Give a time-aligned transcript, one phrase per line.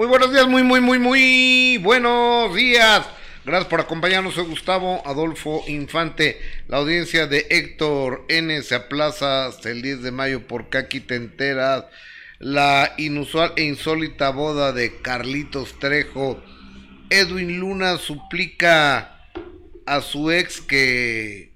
[0.00, 3.06] Muy buenos días, muy, muy, muy, muy buenos días.
[3.44, 4.32] Gracias por acompañarnos.
[4.32, 6.40] Soy Gustavo Adolfo Infante.
[6.68, 11.16] La audiencia de Héctor N se aplaza hasta el 10 de mayo porque aquí te
[11.16, 11.84] enteras.
[12.38, 16.42] La inusual e insólita boda de Carlitos Trejo.
[17.10, 19.28] Edwin Luna suplica
[19.84, 21.52] a su ex que,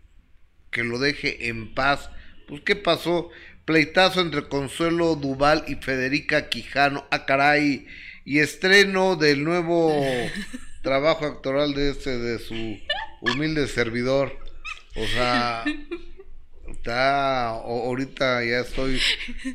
[0.70, 2.10] que lo deje en paz.
[2.46, 3.30] Pues, ¿qué pasó?
[3.64, 7.06] Pleitazo entre Consuelo Duval y Federica Quijano.
[7.10, 7.86] Ah, caray
[8.24, 9.92] y estreno del nuevo
[10.82, 12.78] trabajo actoral de este de su
[13.20, 14.38] humilde servidor.
[14.96, 15.64] O sea,
[16.70, 19.00] está ahorita ya estoy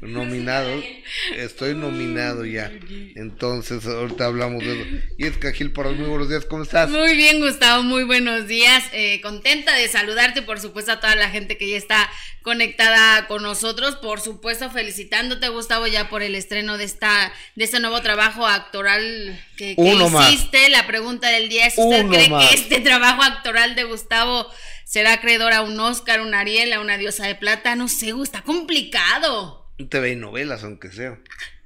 [0.01, 0.69] nominado,
[1.35, 2.71] estoy nominado ya.
[3.15, 5.05] Entonces, ahorita hablamos de eso.
[5.17, 6.89] Y es Cajil para muy buenos días, ¿cómo estás?
[6.89, 8.83] Muy bien, Gustavo, muy buenos días.
[8.93, 12.09] Eh, contenta de saludarte, por supuesto, a toda la gente que ya está
[12.41, 13.95] conectada con nosotros.
[13.95, 19.39] Por supuesto, felicitándote, Gustavo, ya por el estreno de esta de este nuevo trabajo actoral
[19.57, 20.69] que, hiciste.
[20.69, 24.47] La pregunta del día es: ¿Usted cree que este trabajo actoral de Gustavo
[24.89, 27.75] será acreedor a un Oscar, una Ariel, a una diosa de plata?
[27.75, 29.71] No sé, está complicado.
[29.89, 31.19] Te ve novelas, aunque sea.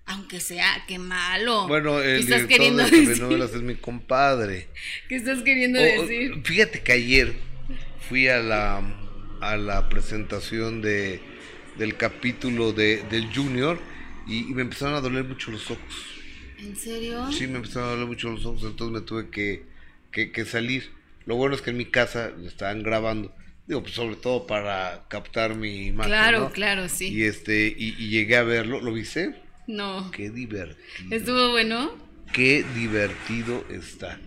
[0.05, 1.65] Aunque sea, qué malo.
[1.69, 4.67] Bueno, el director queriendo de novelas es mi compadre.
[5.07, 6.41] ¿Qué estás queriendo decir?
[6.43, 7.33] Fíjate que ayer
[8.09, 8.81] fui a la
[9.39, 11.19] a la presentación de,
[11.77, 13.79] del capítulo de, del Junior
[14.27, 16.05] y, me empezaron a doler mucho los ojos.
[16.59, 17.31] ¿En serio?
[17.31, 19.63] Sí, me empezaron a doler mucho los ojos, entonces me tuve que,
[20.11, 20.91] que, salir.
[21.25, 23.33] Lo bueno es que en mi casa lo estaban grabando.
[23.65, 26.11] Digo, pues sobre todo para captar mi imagen.
[26.11, 27.13] Claro, claro, sí.
[27.13, 28.81] Y este, y, llegué a verlo.
[28.81, 29.41] ¿Lo viste?
[29.67, 30.11] No.
[30.11, 30.77] Qué divertido.
[31.11, 31.95] ¿Estuvo bueno?
[32.33, 34.19] Qué divertido está.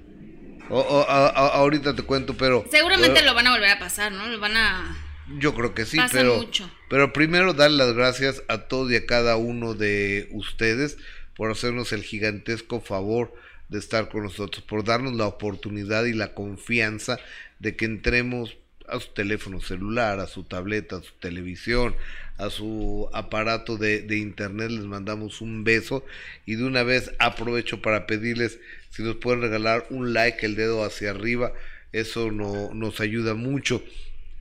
[0.70, 2.64] ahorita te cuento, pero.
[2.70, 4.26] Seguramente lo van a volver a pasar, ¿no?
[4.28, 5.02] Lo van a.
[5.38, 6.48] Yo creo que sí, pero,
[6.88, 10.98] pero primero dar las gracias a todos y a cada uno de ustedes
[11.34, 13.34] por hacernos el gigantesco favor
[13.68, 17.18] de estar con nosotros, por darnos la oportunidad y la confianza
[17.58, 18.56] de que entremos
[18.88, 21.96] a su teléfono celular, a su tableta, a su televisión,
[22.38, 26.04] a su aparato de, de, internet, les mandamos un beso
[26.44, 28.58] y de una vez aprovecho para pedirles
[28.90, 31.52] si nos pueden regalar un like, el dedo hacia arriba,
[31.92, 33.82] eso no, nos ayuda mucho.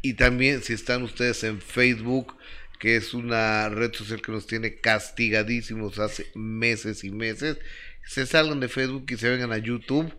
[0.02, 2.36] Y también si están ustedes en Facebook,
[2.80, 7.58] que es una red social que nos tiene castigadísimos hace meses y meses,
[8.06, 10.14] se salgan de Facebook y se vengan a YouTube.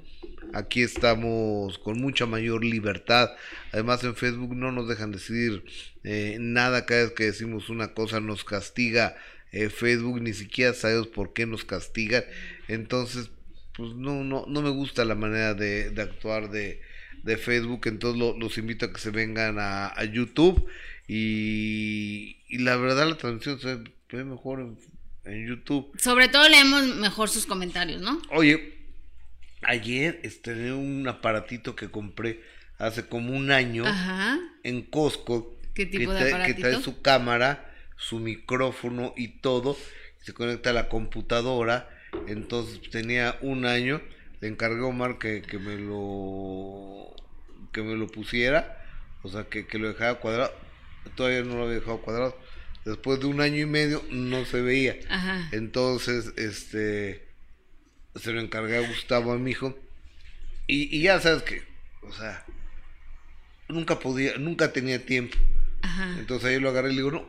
[0.53, 3.31] Aquí estamos con mucha mayor libertad.
[3.73, 5.65] Además en Facebook no nos dejan decidir
[6.05, 6.87] eh, nada.
[6.87, 9.17] Cada vez que decimos una cosa nos castiga
[9.53, 10.21] eh, Facebook.
[10.21, 12.25] Ni siquiera sabemos por qué nos castigan.
[12.69, 13.31] Entonces,
[13.77, 16.81] pues no, no, no me gusta la manera de, de actuar de,
[17.27, 20.65] de Facebook, entonces los invito a que se vengan a, YouTube
[21.09, 23.81] y, la verdad la transmisión se
[24.17, 24.79] ve mejor en,
[25.34, 25.92] YouTube.
[25.98, 28.20] Sobre todo leemos mejor sus comentarios, ¿no?
[28.31, 28.75] Oye,
[29.62, 32.42] ayer estrené un aparatito que compré
[32.78, 33.84] hace como un año
[34.62, 35.56] en Costco.
[35.75, 36.56] ¿Qué tipo que, de aparatito?
[36.56, 39.76] que trae su cámara, su micrófono y todo,
[40.22, 41.88] se conecta a la computadora.
[42.28, 44.00] Entonces tenía un año,
[44.41, 47.14] le encargué a Omar que, que me lo
[47.72, 48.82] que me lo pusiera,
[49.22, 50.50] o sea, que, lo dejara cuadrado.
[51.14, 52.34] Todavía no lo había dejado cuadrado.
[52.87, 54.97] Después de un año y medio no se veía.
[55.51, 57.27] Entonces, este,
[58.15, 59.77] se lo encargué a Gustavo, a mi hijo.
[60.69, 61.65] Y, ya sabes que,
[62.03, 62.45] o sea,
[63.69, 65.37] nunca podía, nunca tenía tiempo.
[66.17, 67.27] Entonces ahí lo agarré y le digo, no,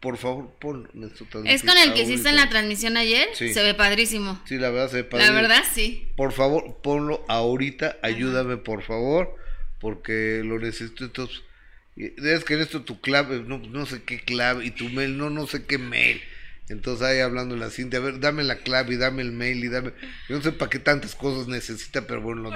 [0.00, 1.04] por favor, ponlo en
[1.46, 3.28] ¿Es con el que hiciste en la transmisión ayer?
[3.36, 4.42] Se ve padrísimo.
[4.44, 5.36] Sí, la verdad se ve padrísimo.
[5.36, 6.08] La verdad, sí.
[6.16, 9.36] Por favor, ponlo ahorita, ayúdame, por favor,
[9.80, 11.04] porque lo necesito.
[11.04, 11.42] Entonces,
[11.98, 15.30] es que en esto tu clave, no, no sé qué clave, y tu mail, no,
[15.30, 16.20] no sé qué mail.
[16.68, 19.68] Entonces ahí hablando la Cintia, a ver, dame la clave y dame el mail y
[19.68, 19.92] dame...
[20.28, 22.50] Yo no sé para qué tantas cosas necesita, pero bueno,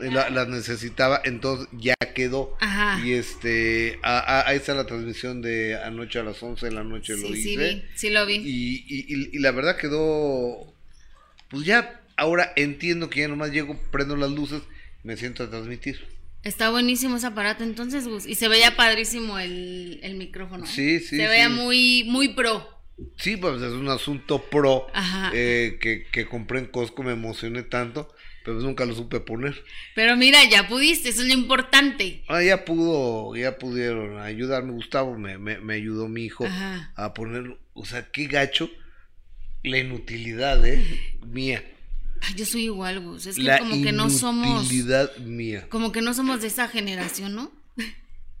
[0.00, 2.56] las necesitaba, entonces ya quedó.
[3.02, 7.28] Y este, ahí está la transmisión de anoche a las 11 de la noche, lo
[7.28, 7.72] hice.
[7.72, 8.36] Sí, sí lo vi.
[8.44, 10.72] Y, la verdad quedó,
[11.48, 14.62] pues ya, ahora entiendo que ya nomás llego, prendo las luces,
[15.02, 16.06] me siento a transmitir.
[16.44, 18.26] Está buenísimo ese aparato entonces, Gus.
[18.26, 20.66] Y se veía padrísimo el, micrófono.
[20.66, 21.16] Sí, sí.
[21.16, 22.68] Se veía muy, muy pro.
[23.16, 24.86] Sí, pues es un asunto pro
[25.32, 28.12] eh, que, que compré en Costco, me emocioné tanto
[28.44, 29.62] pero nunca lo supe poner.
[29.94, 32.22] Pero mira, ya pudiste, eso es lo importante.
[32.28, 36.46] Ah, ya pudo, ya pudieron ayudarme, Gustavo, me, me, ayudó mi hijo
[36.94, 38.70] a poner, o sea, qué gacho
[39.62, 40.82] la inutilidad, ¿eh?
[41.26, 41.62] Mía.
[42.36, 44.70] Yo soy igual, Gus, es que como que no somos...
[45.20, 45.66] mía.
[45.68, 47.52] Como que no somos de esa generación, ¿no?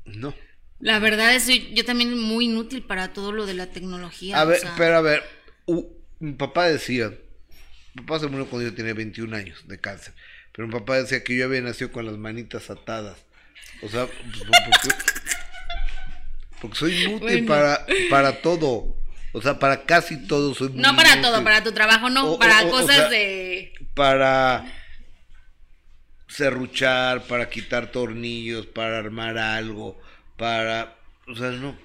[0.04, 0.34] No.
[0.80, 4.40] La verdad es que yo también muy inútil para todo lo de la tecnología.
[4.40, 5.22] A ver, pero a ver,
[6.18, 7.12] mi papá decía
[7.94, 10.14] Mi papá se murió cuando yo tenía 21 años de cáncer.
[10.52, 13.16] Pero mi papá decía que yo había nacido con las manitas atadas.
[13.82, 14.88] O sea, pues, porque,
[16.60, 18.96] porque soy inútil para, para todo.
[19.32, 23.10] O sea, para casi todo soy No para todo, para tu trabajo, no, para cosas
[23.10, 23.72] de...
[23.94, 24.64] Para
[26.28, 30.00] serruchar, para quitar tornillos, para armar algo,
[30.36, 30.96] para...
[31.26, 31.76] O sea, no.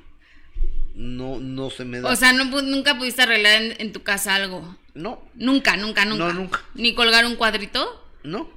[0.95, 2.09] No, no se me da.
[2.09, 4.77] O sea, no, nunca pudiste arreglar en, tu casa algo.
[4.93, 5.21] No.
[5.35, 6.25] Nunca, nunca, nunca.
[6.25, 6.61] No, nunca.
[6.73, 8.03] ¿Ni colgar un cuadrito?
[8.23, 8.49] No.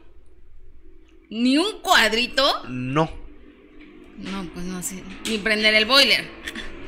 [1.28, 2.64] ¿Ni un cuadrito?
[2.69, 3.10] No.
[4.16, 5.02] No, pues no sé.
[5.26, 6.26] Ni prender el boiler.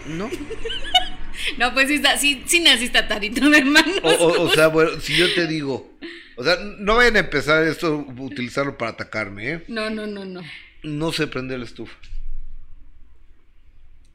[0.06, 0.30] No.
[1.58, 3.92] no, pues sí, sí, sí naciste tarito, mi hermano.
[4.02, 5.92] O, sea, bueno, si yo te digo,
[6.36, 9.64] o sea, no vayan a empezar esto, utilizarlo para atacarme, ¿eh?
[9.68, 10.42] No, no, no, no.
[10.82, 11.96] No sé prender la estufa.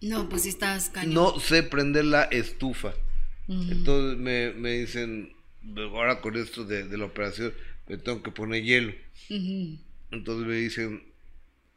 [0.02, 1.14] No, pues sí estás cañón.
[1.14, 2.94] No sé prender la estufa.
[3.48, 5.34] Entonces me, me, dicen,
[5.78, 7.54] ahora con esto de, la operación,
[7.88, 8.94] me tengo que poner hielo.
[9.30, 11.04] Entonces me dicen,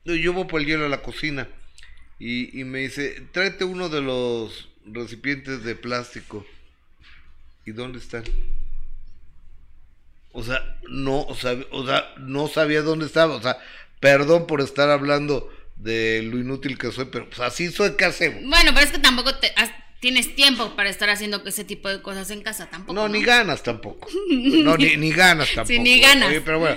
[0.05, 1.49] yo voy por el hielo a la cocina.
[2.19, 6.47] Y, y me dice, tráete uno de los recipientes de plástico.
[7.67, 8.25] ¿Y dónde están?
[10.33, 13.35] O sea, no, o sea, o sea, no sabía dónde estaba.
[13.35, 13.59] O sea,
[13.99, 18.43] perdón por estar hablando de lo inútil que soy, pero pues así soy que hacemos.
[18.45, 19.53] Bueno, pero es que tampoco te,
[20.01, 22.95] tienes tiempo para estar haciendo ese tipo de cosas en casa tampoco.
[22.95, 24.09] No, ni ganas tampoco.
[24.31, 25.69] No, ni, ni ganas tampoco.
[25.69, 26.33] Sí, ni ganas.
[26.45, 26.77] pero bueno,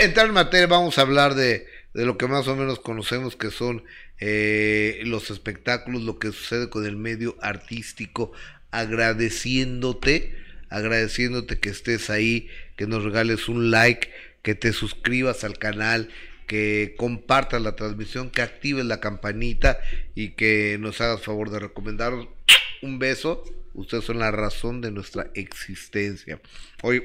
[0.00, 3.50] en tal materia vamos a hablar de, de lo que más o menos conocemos que
[3.50, 3.84] son
[4.20, 8.32] eh, los espectáculos, lo que sucede con el medio artístico,
[8.70, 10.34] agradeciéndote,
[10.70, 14.10] agradeciéndote que estés ahí, que nos regales un like,
[14.42, 16.08] que te suscribas al canal,
[16.46, 19.78] que compartas la transmisión, que actives la campanita
[20.14, 22.26] y que nos hagas favor de recomendaros.
[22.82, 23.44] Un beso,
[23.74, 26.40] ustedes son la razón de nuestra existencia.
[26.82, 27.04] Hoy,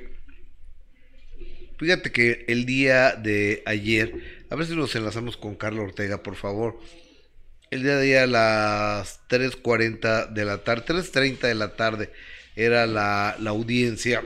[1.77, 6.35] fíjate que el día de ayer, a ver si nos enlazamos con Carlos Ortega, por
[6.35, 6.79] favor.
[7.73, 12.11] El día de ayer a las 3.40 de la tarde, 3.30 de la tarde,
[12.55, 14.23] era la, la audiencia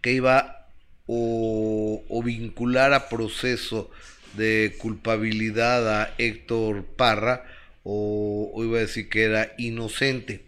[0.00, 0.68] que iba
[1.06, 3.90] o, vincular a proceso
[4.34, 7.44] de culpabilidad a Héctor Parra
[7.82, 10.44] o, iba a decir que era inocente.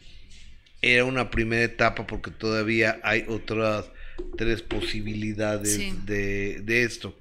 [0.83, 3.91] Era una primera etapa porque todavía hay otras
[4.39, 7.19] tres posibilidades de, de, esto.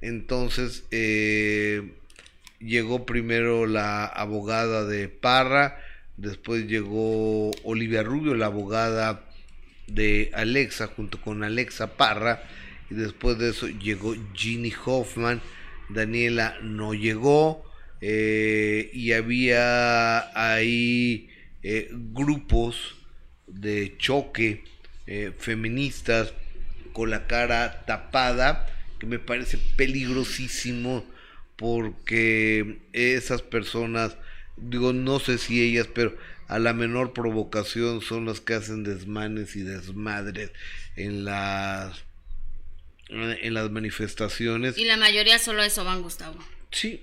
[0.00, 1.99] Entonces eh,
[2.60, 5.80] llegó primero la abogada de Parra,
[6.16, 9.24] después llegó Olivia Rubio, la abogada
[9.86, 12.42] de Alexa, junto con Alexa Parra,
[12.90, 15.40] y después de eso llegó Ginny Hoffman,
[15.88, 17.64] Daniela no llegó
[18.00, 21.28] eh, y había ahí
[21.62, 22.96] eh, grupos
[23.46, 24.64] de choque
[25.06, 26.32] eh, feministas
[26.92, 28.66] con la cara tapada
[28.98, 31.04] que me parece peligrosísimo
[31.60, 34.16] porque esas personas
[34.56, 36.16] digo no sé si ellas pero
[36.48, 40.52] a la menor provocación son las que hacen desmanes y desmadres
[40.96, 42.02] en las
[43.10, 44.78] en las manifestaciones.
[44.78, 46.38] Y la mayoría solo eso van, Gustavo.
[46.70, 47.02] Sí.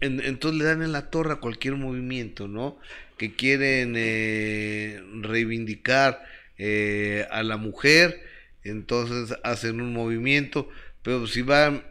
[0.00, 2.78] entonces le dan en la torre a cualquier movimiento, ¿no?
[3.18, 6.24] Que quieren eh, reivindicar
[6.56, 8.22] eh, a la mujer,
[8.64, 10.70] entonces hacen un movimiento,
[11.02, 11.84] pero si van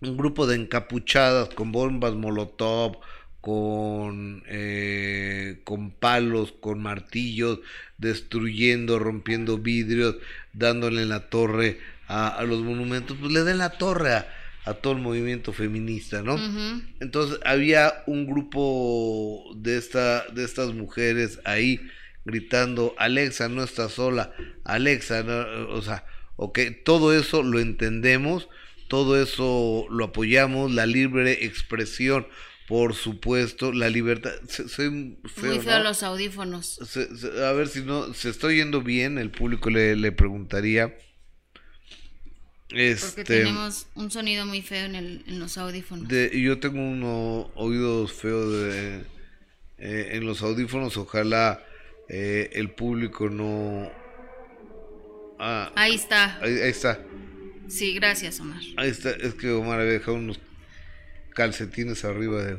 [0.00, 2.98] un grupo de encapuchadas con bombas molotov,
[3.40, 7.60] con, eh, con palos, con martillos,
[7.96, 10.16] destruyendo, rompiendo vidrios,
[10.52, 11.78] dándole la torre
[12.08, 14.26] a, los monumentos, pues le den la torre a,
[14.82, 16.38] todo el movimiento feminista, ¿no?
[17.00, 21.80] Entonces había un grupo de, esta, de estas mujeres ahí
[22.26, 25.24] gritando, Alexa no está sola, Alexa,
[25.70, 26.04] o sea,
[26.36, 28.50] ok, todo eso lo entendemos,
[28.88, 32.26] todo eso lo apoyamos, la libre expresión,
[32.66, 34.32] por supuesto, la libertad.
[34.48, 36.80] soy Muy feo los audífonos.
[37.42, 40.94] a ver si no, se estoy yendo bien, el público le, le preguntaría.
[42.70, 46.06] Este, Porque tenemos un sonido muy feo en, el, en los audífonos.
[46.32, 49.04] yo tengo unos oídos feos de,
[49.78, 51.64] eh, en los audífonos, ojalá
[52.08, 53.90] eh, el público no...
[55.38, 56.36] Ah, ahí está.
[56.42, 57.00] Ahí, ahí, está.
[57.68, 58.60] Sí, gracias Omar.
[58.76, 60.40] Ahí está, es que Omar había dejado unos
[61.34, 62.58] calcetines arriba de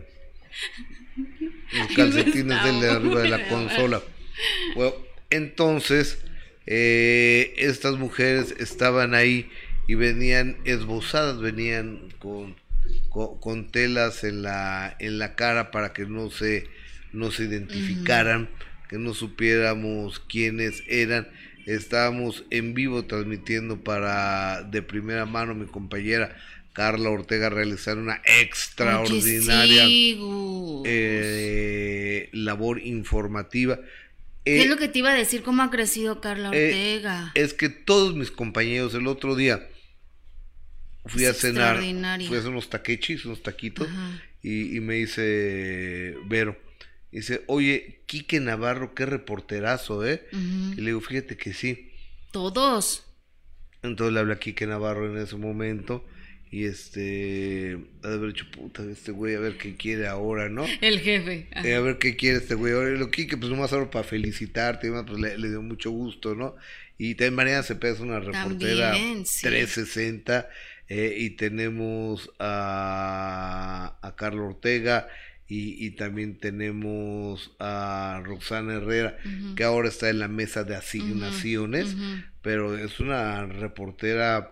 [1.74, 4.02] los calcetines de arriba de la consola.
[4.76, 4.94] Bueno,
[5.30, 6.20] entonces
[6.66, 9.50] eh, estas mujeres estaban ahí
[9.88, 12.56] y venían esbozadas, venían con,
[13.10, 16.68] con, telas en la, en la cara para que no se,
[17.12, 18.50] no se identificaran,
[18.88, 21.28] que no supiéramos quiénes eran.
[21.70, 26.36] Estábamos en vivo transmitiendo para de primera mano mi compañera
[26.74, 29.84] Carla Ortega realizar una extraordinaria
[30.86, 33.80] eh, labor informativa.
[34.46, 35.44] ¿Qué es lo que te iba a decir?
[35.44, 37.32] ¿Cómo ha crecido Carla eh, Ortega?
[37.36, 39.70] es que todos mis compañeros el otro día
[41.06, 43.88] fui a cenar, fui a hacer unos taquechis, unos taquitos,
[44.42, 46.58] y, me dice Vero,
[47.12, 50.28] dice, oye, Quique Navarro, qué reporterazo, ¿eh?
[50.32, 51.92] Y le digo, fíjate que sí.
[52.32, 53.06] Todos.
[53.82, 56.06] Entonces le habla a Quique Navarro en ese momento.
[56.52, 60.66] Y este, ha de haber dicho, puta, este güey, a ver qué quiere ahora, ¿no?
[60.82, 61.48] El jefe.
[61.64, 62.74] Eh, a ver qué quiere este güey.
[62.74, 66.56] Ahora, lo Quique, pues nomás ahora para felicitarte, y pues le, dio mucho gusto, ¿no?
[66.98, 70.50] Y también Mariana Cepeda es una reportera 360
[70.90, 75.08] eh, y tenemos a, a Carlos Ortega
[75.50, 79.18] y, y, también tenemos a Roxana Herrera,
[79.56, 81.96] que ahora está en la mesa de asignaciones,
[82.44, 84.52] pero es una reportera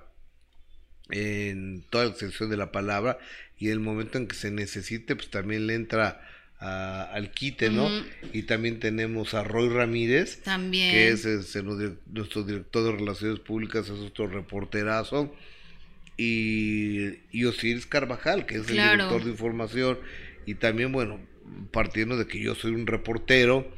[1.12, 3.20] en toda la extensión de la palabra
[3.60, 6.22] y el momento en que se necesite, pues también le entra
[6.60, 7.89] al quite, ¿no?
[8.34, 10.92] Y también tenemos a Roy Ramírez, también.
[10.92, 11.25] que es,
[12.08, 15.36] nuestro director de Relaciones Públicas, es nuestro reporterazo
[16.18, 20.00] y, y Osiris Carvajal, que es el director de información,
[20.48, 21.20] y también, bueno,
[21.72, 23.70] partiendo de que yo soy un reportero,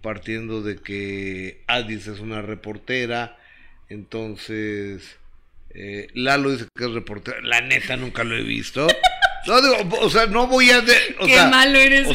[0.00, 3.36] partiendo de que Adis es una reportera,
[3.90, 5.18] entonces
[5.74, 8.88] eh, Lalo dice que es reportera, la neta nunca lo he visto.
[9.44, 10.82] No digo, o sea, no voy a...
[10.82, 10.94] De,
[11.26, 12.06] Qué malo eres,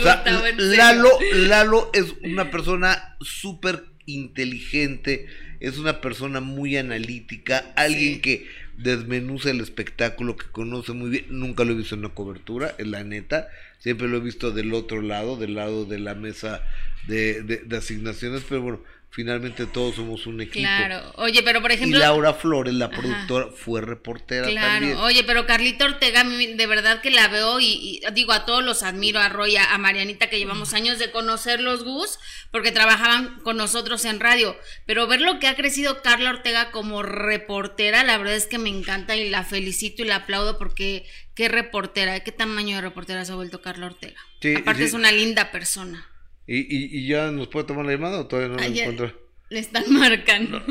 [0.55, 5.27] Lalo, Lalo es una persona súper inteligente,
[5.59, 11.25] es una persona muy analítica, alguien que desmenuza el espectáculo, que conoce muy bien.
[11.29, 13.49] Nunca lo he visto en una cobertura, en la neta.
[13.79, 16.61] Siempre lo he visto del otro lado, del lado de la mesa
[17.07, 20.59] de, de asignaciones, pero bueno, finalmente todos somos un equipo.
[20.59, 21.97] Claro, oye, pero por ejemplo...
[21.97, 25.01] Y Laura Flores, la productora, fue reportera claro.
[25.01, 29.19] oye, pero Carlita Ortega, de verdad que la veo y, digo, a todos los admiro,
[29.19, 32.19] a Roy, a Marianita, que llevamos años de conocer los Gus,
[32.51, 34.55] porque trabajaban con nosotros en radio,
[34.85, 38.69] pero ver lo que ha crecido Carla Ortega como reportera, la verdad es que me
[38.69, 41.07] encanta y la felicito y la aplaudo porque
[41.37, 44.19] qué reportera, qué tamaño de reportera se ha vuelto Carla Ortega.
[44.57, 46.09] Aparte es una linda persona.
[46.47, 49.13] ¿Y, y, ya nos puede tomar la llamada o todavía no lo encuentra?
[49.49, 50.61] Le están marcando.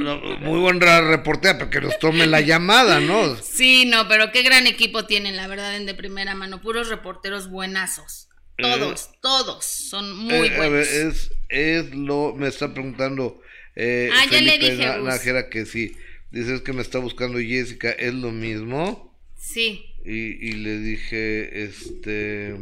[0.40, 3.37] muy buena reportera, para que nos tome la llamada, ¿no?
[3.37, 6.61] Sí, no, pero qué gran equipo tienen, la verdad, en de primera mano.
[6.61, 8.28] Puros reporteros buenazos.
[8.58, 10.88] Todos, eh, todos son muy eh, buenos.
[10.88, 13.40] es, es lo, me está preguntando
[13.76, 15.94] eh, ah, ya le dije, Nájera que sí.
[16.30, 19.14] Dices que me está buscando Jessica, ¿es lo mismo?
[19.37, 19.85] Sí.
[20.06, 22.54] Y, y le dije, este...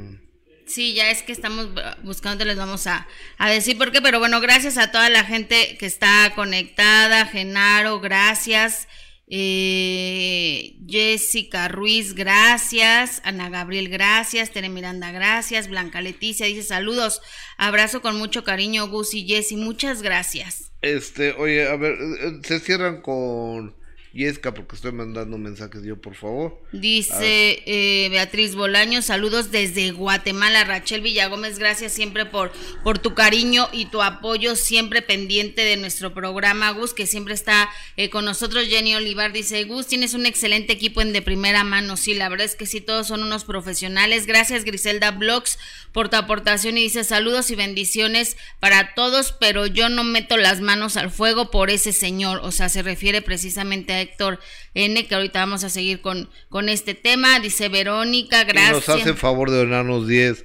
[0.67, 1.69] Sí, ya es que estamos
[2.03, 3.07] buscando, les vamos a,
[3.39, 8.89] decir por qué, pero bueno, gracias a toda la gente que está conectada, Genaro, gracias,
[9.29, 17.21] eh, Jessica Ruiz, gracias, Ana Gabriel, gracias, Tere Miranda, gracias, Blanca Leticia dice saludos,
[17.59, 20.73] abrazo con mucho cariño, Gus y Jessy, muchas gracias.
[20.81, 23.77] Este, oye, a ver, eh, se cierran con
[24.15, 26.63] Yesca, porque estoy mandando mensajes yo, por favor.
[26.71, 30.63] Dice eh, Beatriz Bolaño, saludos desde Guatemala.
[30.63, 32.53] Rachel Villagómez, gracias siempre por,
[32.85, 36.71] por tu cariño y tu apoyo, siempre pendiente de nuestro programa.
[36.71, 38.69] Gus, que siempre está eh, con nosotros.
[38.69, 41.97] Jenny Olivar dice, Gus, tienes un excelente equipo en de primera mano.
[41.97, 44.27] Sí, la verdad es que sí, todos son unos profesionales.
[44.27, 45.59] Gracias, Griselda Blogs,
[45.91, 50.61] por tu aportación y dice, saludos y bendiciones para todos, pero yo no meto las
[50.61, 52.41] manos al fuego por ese señor.
[52.45, 54.41] O sea, se refiere precisamente a Héctor
[54.75, 57.41] N, que ahorita vamos a seguir con, con este tema.
[57.41, 58.71] Dice Verónica, gracias.
[58.71, 60.45] Y nos hace favor de donarnos 10,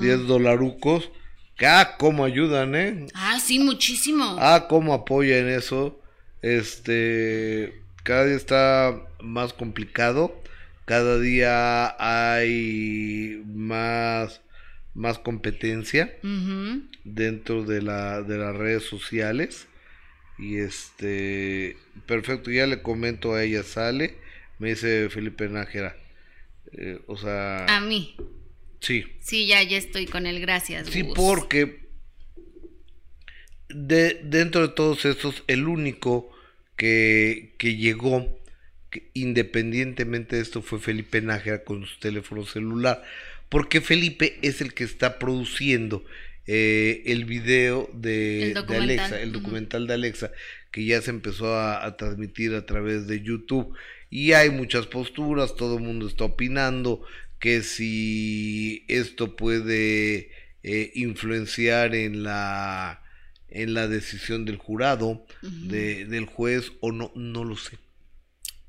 [0.00, 1.10] 10 dolarucos.
[1.56, 3.06] Que, ah, cómo ayudan, ¿eh?
[3.14, 4.36] Ah, sí, muchísimo.
[4.40, 6.00] Ah, cómo apoyan eso.
[6.42, 10.40] Este, cada día está más complicado.
[10.86, 14.40] Cada día hay más,
[14.94, 16.12] más competencia
[17.04, 19.68] dentro de, la, de las redes sociales.
[20.40, 24.14] Y este, perfecto, ya le comento a ella, sale,
[24.58, 25.96] me dice Felipe Nájera.
[26.72, 27.66] Eh, o sea...
[27.66, 28.16] A mí.
[28.80, 29.04] Sí.
[29.20, 30.88] Sí, ya, ya estoy con él, gracias.
[30.88, 31.80] Sí, porque
[33.68, 36.30] de, dentro de todos estos, el único
[36.76, 38.40] que, que llegó,
[38.88, 43.04] que independientemente de esto, fue Felipe Nájera con su teléfono celular.
[43.50, 46.04] Porque Felipe es el que está produciendo
[46.46, 50.32] eh, el video de, Alexa, el documental de Alexa,
[50.70, 53.74] que ya se empezó a, transmitir a través de YouTube.
[54.10, 57.02] Y hay muchas posturas, todo el mundo está opinando
[57.38, 60.30] que si esto puede
[60.62, 63.02] eh, influenciar en la
[63.50, 67.78] en la decisión del jurado, de, del juez, o no, no lo sé.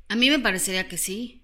[0.09, 1.40] A mí me parecería que sí.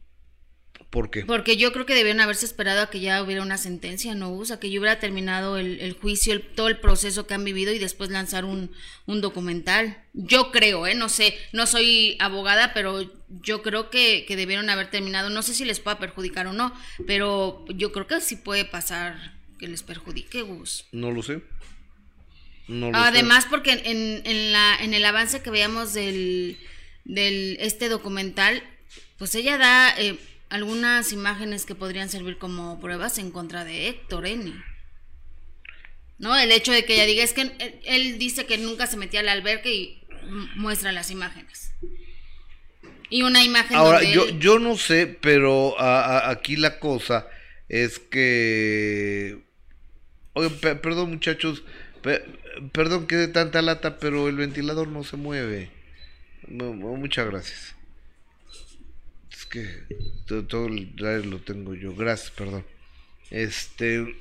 [0.89, 1.25] ¿Por qué?
[1.25, 4.33] Porque yo creo que debieron haberse esperado a que ya hubiera una sentencia, ¿no?
[4.33, 7.79] O sea, que yo hubiera terminado el, juicio, todo el proceso que han vivido y
[7.79, 8.71] después lanzar un,
[9.05, 10.01] documental.
[10.13, 10.95] Yo creo, ¿eh?
[10.95, 15.29] No sé, no soy abogada, pero yo creo que, que, debieron haber terminado.
[15.29, 16.73] No sé si les pueda perjudicar o no,
[17.05, 20.85] pero yo creo que sí puede pasar que les perjudique, Gus.
[20.93, 21.41] No lo sé.
[22.69, 26.57] No lo Además, porque en, en, la, en el avance que veíamos del,
[27.03, 28.63] del este documental,
[29.17, 29.93] pues ella da...
[29.97, 30.17] Eh,
[30.49, 34.55] algunas imágenes que podrían servir como pruebas en contra de Héctor Eni.
[36.19, 36.35] ¿No?
[36.35, 39.29] El hecho de que ella diga es que él, dice que nunca se metía al
[39.29, 40.03] albergue y
[40.55, 41.71] muestra las imágenes.
[43.09, 47.27] Y una imagen Ahora, yo, yo no sé, pero aquí la cosa
[47.69, 49.39] es que...
[50.33, 51.63] Oye, perdón muchachos,
[52.71, 55.71] perdón que de tanta lata, pero el ventilador no se mueve.
[56.47, 57.76] muchas gracias
[59.49, 59.83] que
[60.25, 61.95] todo, el drive lo tengo yo.
[61.95, 62.65] Gracias, perdón.
[63.31, 64.15] Este.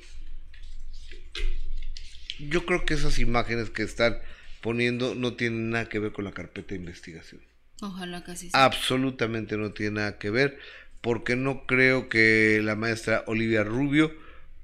[2.39, 4.17] Yo creo que esas imágenes que están
[4.61, 7.41] poniendo no tienen nada que ver con la carpeta de investigación.
[7.81, 8.49] Ojalá casi.
[8.53, 10.59] Absolutamente no tiene nada que ver,
[11.01, 14.13] porque no creo que la maestra Olivia Rubio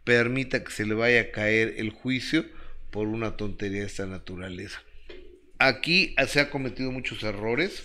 [0.04, 2.46] permita que se le vaya a caer el juicio
[2.92, 4.82] por una tontería de esta naturaleza.
[5.60, 7.84] Aquí se ha cometido muchos errores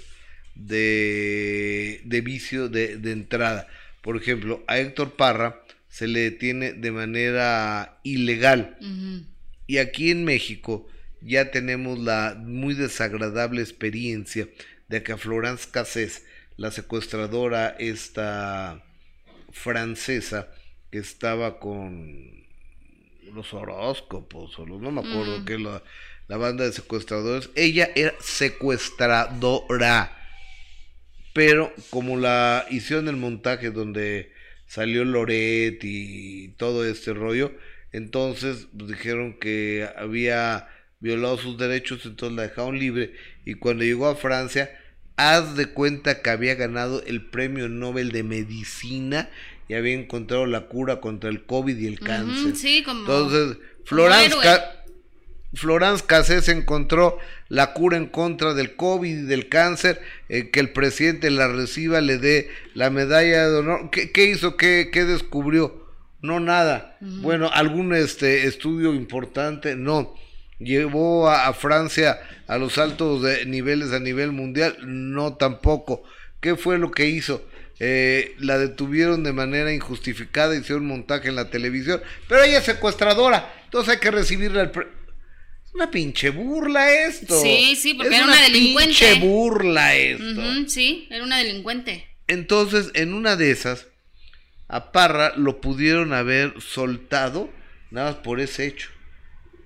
[0.58, 3.68] de, de vicio de, de, entrada.
[4.02, 8.76] Por ejemplo, a Héctor Parra se le detiene de manera ilegal.
[9.66, 10.86] Y aquí en México
[11.20, 14.48] ya tenemos la muy desagradable experiencia
[14.88, 16.24] de que a Florence Cassés,
[16.56, 18.84] la secuestradora esta
[19.52, 20.48] francesa
[20.90, 22.46] que estaba con
[23.32, 25.82] los horóscopos o los, no me acuerdo qué la,
[26.28, 30.17] la banda de secuestradores, ella era secuestradora
[31.38, 34.32] pero como la hicieron el montaje donde
[34.66, 37.52] salió Loret y todo este rollo,
[37.92, 40.66] entonces pues, dijeron que había
[40.98, 43.12] violado sus derechos, entonces la dejaron libre
[43.44, 44.76] y cuando llegó a Francia,
[45.14, 49.30] haz de cuenta que había ganado el premio Nobel de Medicina
[49.68, 52.56] y había encontrado la cura contra el COVID y el cáncer.
[52.56, 54.36] sí, como, entonces, Florence,
[55.54, 60.70] Florence Cassés encontró la cura en contra del COVID y del cáncer, eh, que el
[60.70, 63.90] presidente la reciba, le dé la medalla de honor.
[63.90, 64.56] ¿Qué, hizo?
[64.56, 65.86] ¿Qué, descubrió?
[66.20, 66.98] No, nada.
[67.00, 70.14] Bueno, algún este, estudio importante, no.
[70.58, 76.02] Llevó a, Francia a los altos niveles a nivel mundial, no tampoco.
[76.40, 77.42] ¿Qué fue lo que hizo?
[77.80, 83.54] Eh, la detuvieron de manera injustificada, hicieron montaje en la televisión, pero ella es secuestradora,
[83.66, 84.72] entonces hay que recibirla al
[85.74, 87.40] una pinche burla esto.
[87.40, 88.88] Sí, sí, porque era una, delincuente.
[88.88, 90.68] Pinche burla esto.
[90.68, 92.06] sí, era una delincuente.
[92.26, 93.86] Entonces, en una de esas,
[94.68, 97.50] a Parra lo pudieron haber soltado
[97.90, 98.90] nada más por ese hecho.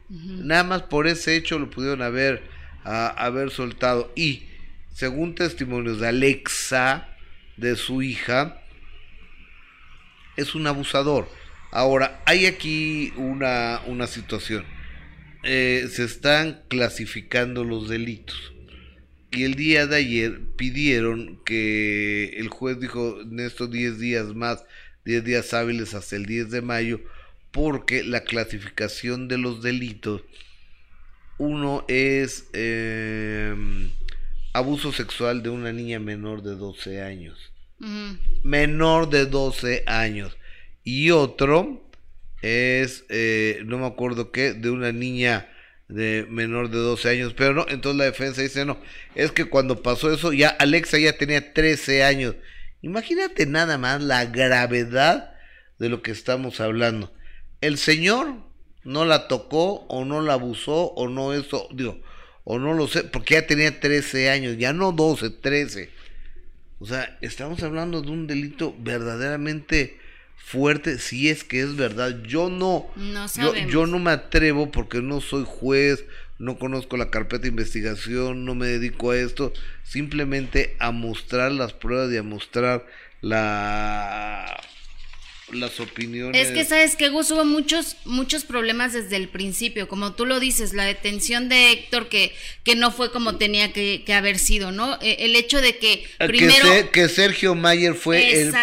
[0.09, 2.43] Nada más por ese hecho lo pudieron haber,
[2.85, 4.12] haber soltado.
[4.15, 4.45] Y,
[4.93, 7.09] según testimonios de Alexa,
[7.57, 8.62] de su hija,
[10.37, 11.31] es un abusador.
[11.71, 14.67] Ahora, hay aquí una, una situación
[15.42, 18.52] eh, se están clasificando los delitos.
[19.31, 24.64] Y el día de ayer pidieron que el juez dijo en estos 10 días más,
[25.05, 27.00] 10 días hábiles hasta el 10 de mayo,
[27.50, 30.22] porque la clasificación de los delitos,
[31.38, 33.90] uno es em,
[34.52, 37.52] abuso sexual de una niña menor de 12 años.
[38.44, 40.37] Menor de 12 años.
[40.85, 41.82] Y otro
[42.42, 45.48] es, eh, no me acuerdo qué, de una niña
[45.88, 48.78] de menor de 12 años, pero no, entonces la defensa dice, no,
[49.14, 52.35] es que cuando pasó eso, ya Alexa ya tenía 13 años.
[52.83, 55.35] Imagínate nada más la gravedad
[55.78, 57.12] de lo que estamos hablando.
[57.61, 58.35] El señor
[58.85, 62.00] no la tocó o no la abusó o no eso, digo,
[62.44, 65.90] o no lo sé, porque ya tenía 13 años, ya no 12, 13.
[66.81, 70.00] O sea, estamos hablando de un delito verdaderamente
[70.44, 72.22] fuerte si es que es verdad.
[72.24, 72.87] Yo no,
[73.37, 76.05] yo, yo, no me atrevo porque no soy juez,
[76.38, 79.52] no conozco la carpeta de investigación, no me dedico a esto,
[79.85, 82.87] simplemente a mostrar las pruebas y a mostrar
[83.20, 84.61] la
[85.52, 86.48] las opiniones.
[86.48, 90.40] Es que sabes que Gus hubo muchos muchos problemas desde el principio, como tú lo
[90.40, 92.33] dices, la detención de Héctor que
[92.64, 94.98] que no fue como tenía que, haber sido, ¿no?
[95.02, 98.55] E, el hecho de que primero que, Sergio Mayer fue el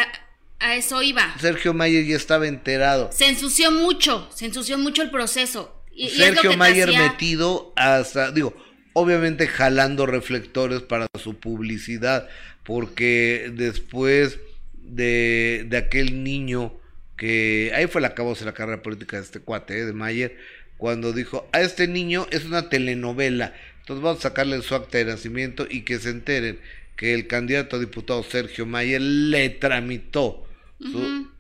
[0.60, 1.36] a eso iba.
[1.40, 3.10] Sergio Mayer ya estaba enterado.
[3.12, 5.76] Se ensució mucho, se ensució mucho el proceso.
[6.16, 8.56] Sergio Mayer metido hasta, digo,
[8.94, 12.30] obviamente jalando reflectores para su publicidad,
[12.64, 14.40] porque después
[14.74, 16.74] de, de aquel niño
[17.18, 19.86] que ahí fue la acabó de la carrera política de este cuate, ¿eh?
[19.86, 20.38] de Mayer,
[20.78, 25.06] cuando dijo, a este niño es una telenovela, entonces vamos a sacarle su acta de
[25.06, 26.60] nacimiento y que se enteren
[26.96, 30.46] que el candidato a diputado Sergio Mayer le tramitó.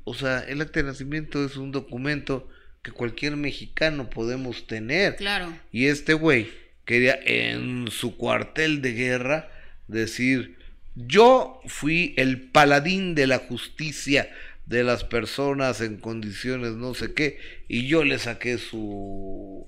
[0.04, 2.49] O sea, el acta de nacimiento es un documento
[2.82, 5.15] que cualquier mexicano podemos tener.
[5.15, 5.54] Claro.
[5.71, 6.49] Y este güey
[6.86, 9.52] quería en su cuartel de guerra
[9.88, 10.58] decir,
[10.95, 14.30] yo fui el paladín de la justicia
[14.65, 19.65] de las personas en condiciones no sé qué, y yo le saqué su,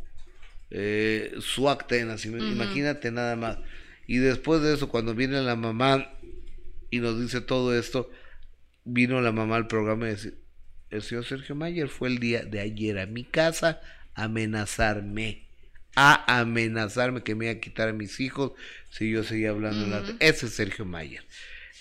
[0.69, 2.47] eh, su acta de nacimiento.
[2.47, 3.57] Imagínate nada más.
[4.07, 6.11] Y después de eso, cuando viene la mamá
[6.89, 8.11] y nos dice todo esto,
[8.83, 10.33] vino la mamá al programa y dice,
[10.89, 13.81] el señor Sergio Mayer fue el día de ayer a mi casa
[14.13, 15.45] a amenazarme,
[15.95, 18.53] a amenazarme que me iba a quitar a mis hijos
[18.89, 19.87] si yo seguía hablando.
[19.87, 20.03] la...
[20.19, 21.23] Ese es Sergio Mayer.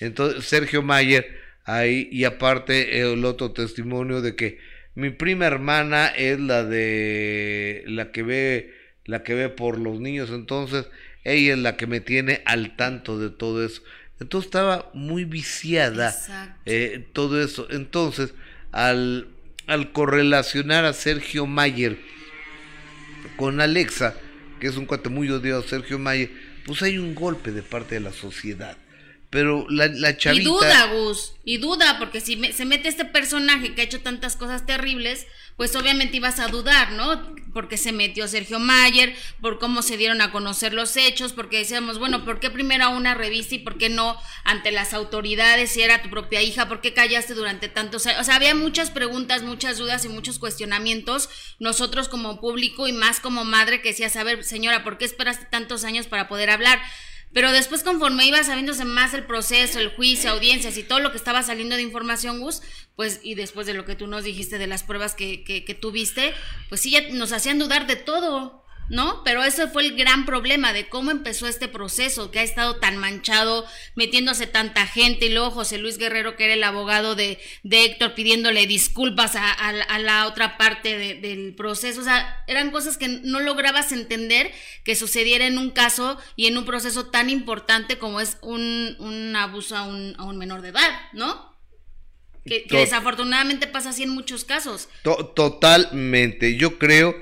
[0.00, 4.58] Entonces, Sergio Mayer ahí y aparte el otro testimonio de que
[4.94, 10.30] mi prima hermana es la de la que ve la que ve por los niños
[10.30, 10.86] entonces
[11.22, 13.82] ella es la que me tiene al tanto de todo eso
[14.20, 16.14] entonces estaba muy viciada
[16.66, 17.66] eh, todo eso.
[17.70, 18.34] Entonces
[18.70, 19.28] al
[19.66, 21.98] al correlacionar a Sergio Mayer
[23.36, 24.14] con Alexa
[24.60, 26.30] que es un cuate muy odiado Sergio Mayer
[26.66, 28.76] pues hay un golpe de parte de la sociedad
[29.30, 30.42] pero la, la chavita...
[30.42, 34.34] Y duda, Gus, y duda, porque si se mete este personaje que ha hecho tantas
[34.34, 37.34] cosas terribles, pues obviamente ibas a dudar, ¿no?
[37.52, 41.98] Porque se metió Sergio Mayer, por cómo se dieron a conocer los hechos, porque decíamos,
[42.00, 45.82] bueno, ¿por qué primero a una revista y por qué no ante las autoridades si
[45.82, 46.66] era tu propia hija?
[46.66, 48.22] ¿Por qué callaste durante tantos años?
[48.22, 51.28] O sea, había muchas preguntas, muchas dudas y muchos cuestionamientos.
[51.60, 55.84] Nosotros como público y más como madre que decía, saber, señora, ¿por qué esperaste tantos
[55.84, 56.80] años para poder hablar?
[57.32, 61.16] Pero después, conforme iba sabiéndose más el proceso, el juicio, audiencias y todo lo que
[61.16, 62.60] estaba saliendo de información, Gus,
[62.96, 65.74] pues, y después de lo que tú nos dijiste de las pruebas que, que, que
[65.74, 66.34] tuviste,
[66.68, 68.59] pues sí, ya nos hacían dudar de todo.
[68.90, 69.22] ¿No?
[69.24, 72.98] Pero ese fue el gran problema de cómo empezó este proceso, que ha estado tan
[72.98, 77.84] manchado, metiéndose tanta gente, y luego José Luis Guerrero, que era el abogado de, de
[77.84, 82.00] Héctor, pidiéndole disculpas a, la otra parte del proceso.
[82.00, 84.50] O sea, eran cosas que no lograbas entender
[84.84, 89.36] que sucediera en un caso y en un proceso tan importante como es un, un
[89.36, 91.48] abuso a un, a un menor de edad, ¿no?
[92.44, 94.88] Que, desafortunadamente pasa así en muchos casos.
[95.04, 96.56] totalmente.
[96.56, 97.14] Yo creo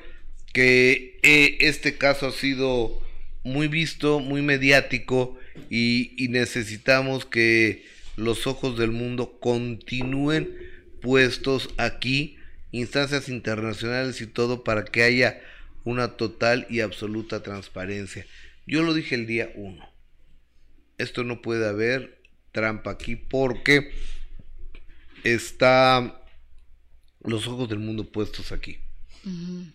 [0.54, 3.00] que eh, este caso ha sido
[3.42, 5.38] muy visto, muy mediático
[5.70, 7.84] y, necesitamos que
[8.16, 10.56] los ojos del mundo continúen
[11.00, 12.36] puestos aquí,
[12.72, 15.40] instancias internacionales y todo, para que haya
[15.84, 18.26] una total y absoluta transparencia.
[18.66, 19.88] Yo lo dije el día 1.
[20.98, 22.20] Esto no puede haber
[22.52, 23.90] trampa aquí porque
[25.24, 26.22] está
[27.20, 28.78] los ojos del mundo puestos aquí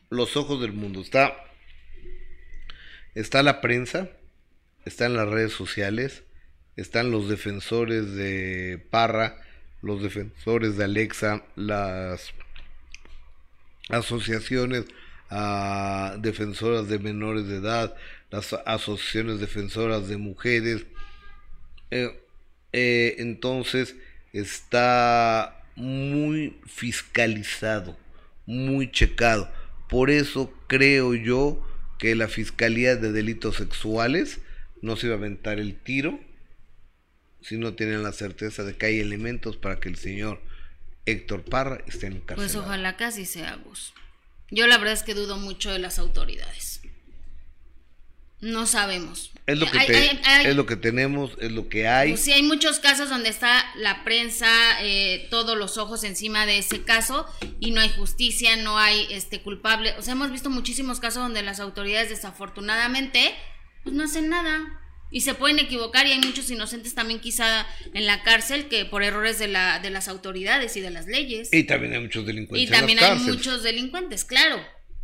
[0.10, 1.02] los ojos del mundo.
[1.02, 1.36] Está,
[3.16, 4.10] está la prensa,
[4.86, 6.24] están las redes sociales,
[6.76, 9.38] están los defensores de Parra,
[9.82, 12.34] los defensores de Alexa, las
[13.90, 14.86] asociaciones
[15.30, 17.96] ah, defensoras de menores de edad,
[18.32, 20.86] las asociaciones defensoras de mujeres.
[21.92, 22.20] Eh,
[22.72, 23.96] eh, entonces
[24.32, 27.98] está muy fiscalizado
[28.46, 29.52] muy checado.
[29.90, 31.66] Por eso creo yo
[32.00, 34.42] que la Fiscalía de Delitos Sexuales
[34.82, 36.20] no se iba a aventar el tiro
[37.42, 40.42] si no tienen la certeza de que hay elementos para que el señor
[41.06, 42.46] Héctor Parra esté en cárcel.
[42.46, 43.94] Pues ojalá casi sea Gus.
[44.50, 46.82] Yo la verdad es que dudo mucho de las autoridades.
[48.40, 49.33] No sabemos.
[49.46, 49.78] Es lo que,
[50.46, 52.12] es lo que tenemos, es lo que hay.
[52.12, 54.48] Pues sí, hay muchos casos donde está la prensa,
[54.82, 57.26] eh, todos los ojos encima de ese caso
[57.60, 59.96] y no hay justicia, no hay este culpable.
[59.98, 63.34] O sea, hemos visto muchísimos casos donde las autoridades desafortunadamente
[63.84, 64.80] pues no hacen nada
[65.12, 69.04] y se pueden equivocar y hay muchos inocentes también quizá en la cárcel que por
[69.04, 71.54] errores de, la, de las autoridades y de las leyes.
[71.54, 72.68] Y también hay muchos delincuentes.
[72.68, 74.60] Y también hay muchos delincuentes, claro.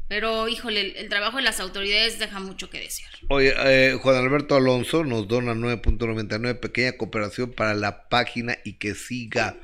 [0.09, 3.11] Pero, híjole, el, trabajo de las autoridades deja mucho que desear.
[3.29, 8.95] Oye, eh, Juan Alberto Alonso nos dona 9.99, pequeña cooperación para la página y que
[8.95, 9.57] siga.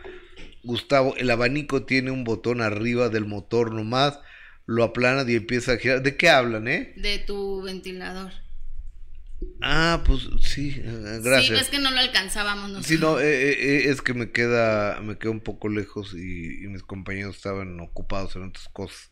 [0.64, 4.20] Gustavo, el abanico tiene un botón arriba del motor nomás,
[4.68, 6.04] lo aplana y empieza a girar.
[6.04, 6.94] ¿De qué hablan, eh?
[6.96, 8.32] De tu ventilador.
[9.62, 11.58] Ah, pues sí, eh, gracias.
[11.58, 12.70] Sí, es que no lo alcanzábamos.
[12.70, 16.84] No sí, no, eh, es que me queda, me queda un poco lejos y mis
[16.84, 19.12] compañeros estaban ocupados en otras cosas.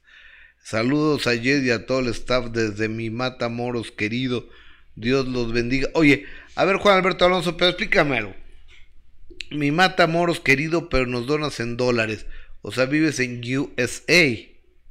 [0.64, 4.50] Saludos a Jed y a todo el staff desde mi Matamoros querido.
[4.96, 5.90] Dios los bendiga.
[5.94, 8.36] Oye, a ver Juan Alberto Alonso, pero explícame algo.
[9.52, 12.26] Mi Matamoros querido, pero nos donas en dólares.
[12.62, 14.24] O sea, vives en USA.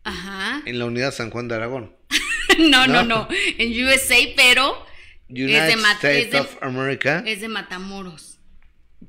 [0.05, 0.63] Ajá.
[0.67, 1.97] En la unidad San Juan de Aragón.
[2.59, 4.85] no, no, no, En USA, pero
[5.31, 7.23] United es de, States of America.
[7.27, 8.39] Es de Matamoros.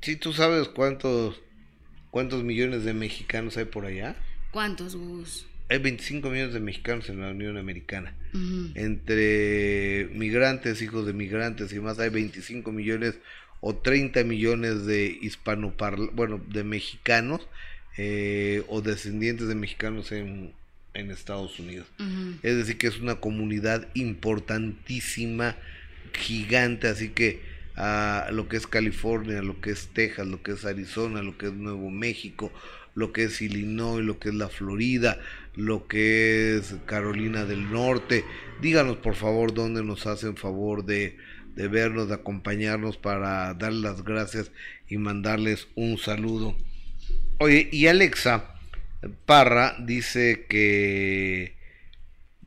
[0.00, 1.40] Sí, tú sabes cuántos
[2.10, 4.16] cuántos millones de mexicanos hay por allá.
[4.50, 5.46] ¿Cuántos, Gus?
[5.68, 8.14] Hay 25 millones de mexicanos en la Unión Americana.
[8.74, 13.14] Entre migrantes, hijos de migrantes y más, hay 25 millones
[13.60, 17.48] o 30 millones de hispanoparlantes, bueno, de mexicanos
[17.96, 20.52] eh, o descendientes de mexicanos en,
[20.92, 21.86] en Estados Unidos.
[22.42, 25.56] Es decir, que es una comunidad importantísima,
[26.12, 27.40] gigante, así que
[27.76, 31.46] a lo que es California, lo que es Texas, lo que es Arizona, lo que
[31.46, 32.52] es Nuevo México,
[32.94, 35.18] lo que es Illinois, lo que es la Florida,
[35.56, 38.24] lo que es Carolina del Norte.
[38.60, 41.16] Díganos por favor dónde nos hacen favor de,
[41.54, 44.50] de vernos, de acompañarnos para dar las gracias
[44.88, 46.56] y mandarles un saludo.
[47.38, 48.54] Oye, y Alexa
[49.26, 51.54] Parra dice que,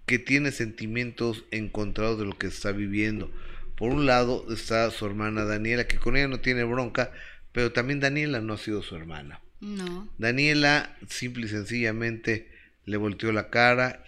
[0.05, 3.31] que tiene sentimientos encontrados de lo que está viviendo.
[3.75, 7.11] Por un lado está su hermana Daniela, que con ella no tiene bronca,
[7.51, 9.39] pero también Daniela no ha sido su hermana.
[9.59, 10.09] No.
[10.17, 12.51] Daniela simple y sencillamente
[12.85, 14.03] le volteó la cara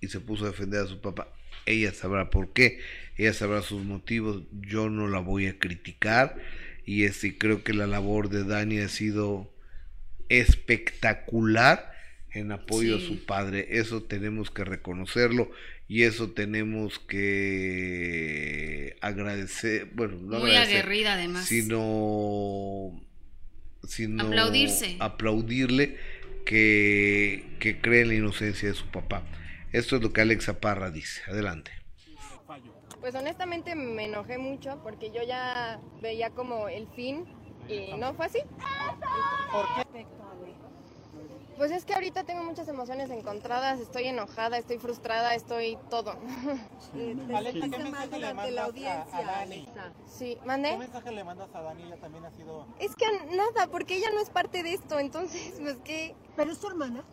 [0.00, 1.28] y se puso a defender a su papá.
[1.66, 2.80] Ella sabrá por qué,
[3.16, 6.36] ella sabrá sus motivos, yo no la voy a criticar
[6.84, 9.52] y este, creo que la labor de Dani ha sido
[10.28, 11.92] espectacular
[12.32, 13.66] en apoyo a su padre.
[13.70, 15.50] Eso tenemos que reconocerlo
[15.86, 23.03] y eso tenemos que agradecer, bueno, no muy aguerrida además, sino,
[23.86, 25.96] sino aplaudirse, aplaudirle
[26.44, 29.22] que, que cree en la inocencia de su papá.
[29.72, 31.22] Esto es lo que Alexa Parra dice.
[31.28, 31.72] Adelante.
[33.00, 37.24] Pues honestamente me enojé mucho porque yo ya veía como el fin
[37.68, 38.38] y no fue así.
[39.52, 40.06] ¿Por qué?
[41.56, 46.16] Pues es que ahorita tengo muchas emociones encontradas, estoy enojada, estoy frustrada, estoy todo.
[47.34, 49.68] Alexa, ¿qué mensaje le mandas a, Dani?
[50.06, 50.70] Sí, ¿mande?
[50.70, 52.66] ¿Qué mensaje le mandas a Daniela también ha sido...?
[52.80, 56.16] Es que nada, porque ella no es parte de esto, entonces, pues que...
[56.36, 57.04] ¿Pero es tu hermana?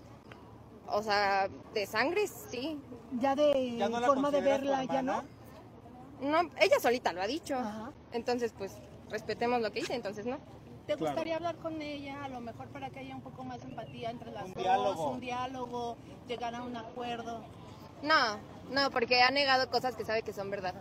[0.88, 2.82] O sea, de sangre, sí.
[3.20, 5.24] ¿Ya de forma de verla, ya no?
[6.20, 7.58] No, ella solita lo ha dicho.
[8.12, 8.76] Entonces, pues,
[9.10, 10.40] respetemos lo que dice, entonces no.
[10.88, 13.70] ¿Te gustaría hablar con ella a lo mejor para que haya un poco más de
[13.70, 17.44] empatía entre las dos, un diálogo, llegar a un acuerdo?
[18.02, 18.40] No,
[18.72, 20.74] no, porque ha negado cosas que sabe que son verdad.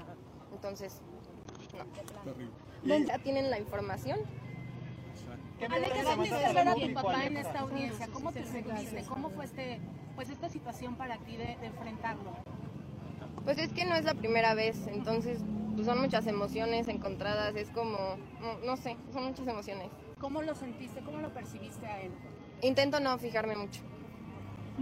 [0.53, 1.01] Entonces,
[2.83, 2.99] no.
[2.99, 4.21] Ya tienen la información.
[5.59, 6.17] ¿Qué Alexa,
[6.55, 8.09] ver a tu papá en esta audiencia?
[8.09, 9.05] ¿Cómo te sentiste?
[9.05, 9.79] ¿Cómo fue este,
[10.17, 12.33] pues esta situación para ti de enfrentarlo?
[13.45, 15.41] Pues es que no es la primera vez, entonces
[15.81, 17.97] pues, son muchas emociones encontradas, es como,
[18.65, 19.89] no, sé, son muchas emociones.
[20.21, 21.01] ¿Cómo lo sentiste?
[21.01, 22.13] ¿Cómo lo percibiste a él?
[22.61, 23.81] Intento no fijarme mucho.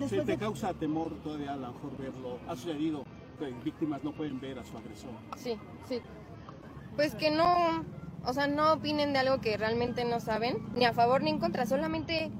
[0.08, 2.38] Sí, ¿Te causa temor todavía a lo mejor verlo?
[2.48, 3.04] ¿Ha sucedido
[3.38, 5.10] que víctimas no pueden ver a su agresor?
[5.36, 5.56] Sí,
[5.88, 6.00] sí.
[6.96, 7.84] Pues que no,
[8.24, 11.38] o sea, no opinen de algo que realmente no saben, ni a favor ni en
[11.38, 12.30] contra, solamente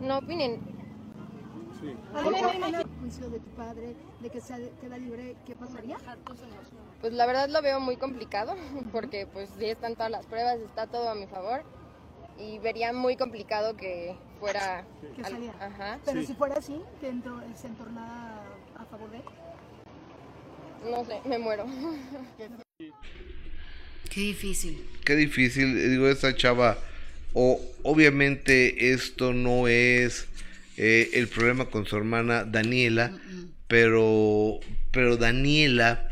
[0.00, 0.60] no opinen.
[1.80, 1.92] Sí.
[2.14, 5.36] ¿Hay juicio de tu padre de que se queda libre?
[5.44, 5.98] ¿Qué pasaría?
[7.06, 8.56] Pues la verdad lo veo muy complicado
[8.92, 11.62] porque pues sí están todas las pruebas, está todo a mi favor
[12.36, 14.84] y vería muy complicado que fuera...
[15.14, 16.00] Que Ajá.
[16.04, 17.06] Pero si fuera así, que
[17.54, 18.42] se entornara
[18.74, 19.22] a favor de él.
[20.90, 21.66] No sé, me muero.
[24.10, 24.84] Qué difícil.
[25.04, 26.76] Qué difícil, digo, esta chava,
[27.34, 30.26] o obviamente esto no es
[30.76, 33.12] eh, el problema con su hermana Daniela,
[33.68, 34.58] pero,
[34.90, 36.05] pero Daniela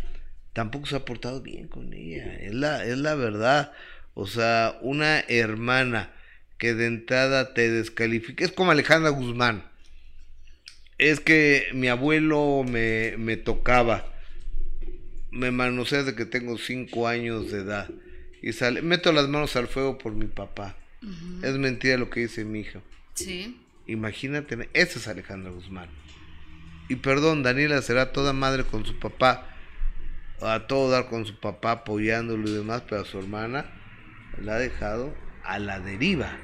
[0.55, 3.73] tampoco se ha portado bien con ella, es la, es la verdad.
[4.15, 6.13] O sea, una hermana
[6.57, 9.65] que de entrada te descalifica, es como Alejandra Guzmán.
[10.97, 14.11] Es que mi abuelo me, me tocaba,
[15.33, 17.91] me manosea desde que tengo cinco años de edad
[18.41, 20.77] y sale, meto las manos al fuego por mi papá.
[21.43, 22.81] Es mentira lo que dice mi hija.
[23.15, 23.61] Sí.
[23.87, 25.89] Imagínate, ese es Alejandra Guzmán.
[26.89, 29.54] Y perdón, Daniela será toda madre con su papá,
[30.41, 33.67] a todo dar con su papá apoyándolo y demás, pero a su hermana
[34.43, 36.39] la ha dejado a la deriva.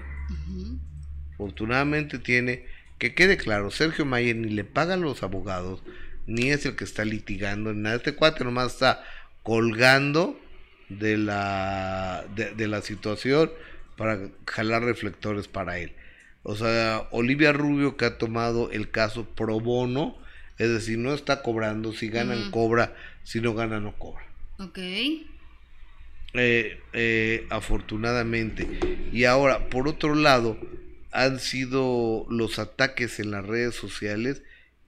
[1.35, 2.67] Afortunadamente tiene,
[2.99, 5.83] que quede claro, Sergio Mayer ni le pagan los abogados,
[6.27, 7.97] ni es el que está litigando, nada.
[7.97, 9.03] Este cuate nomás está
[9.43, 10.39] colgando
[10.89, 13.51] de la, de la situación
[13.97, 15.95] para jalar reflectores para él.
[16.43, 20.17] O sea, Olivia Rubio que ha tomado el caso pro bono
[20.61, 22.95] Es decir, no está cobrando, si ganan cobra,
[23.25, 24.27] si no gana no cobra.
[24.59, 24.77] Ok.
[26.35, 28.69] Eh, eh, afortunadamente.
[29.11, 30.59] Y ahora, por otro lado,
[31.13, 34.43] han sido los ataques en las redes sociales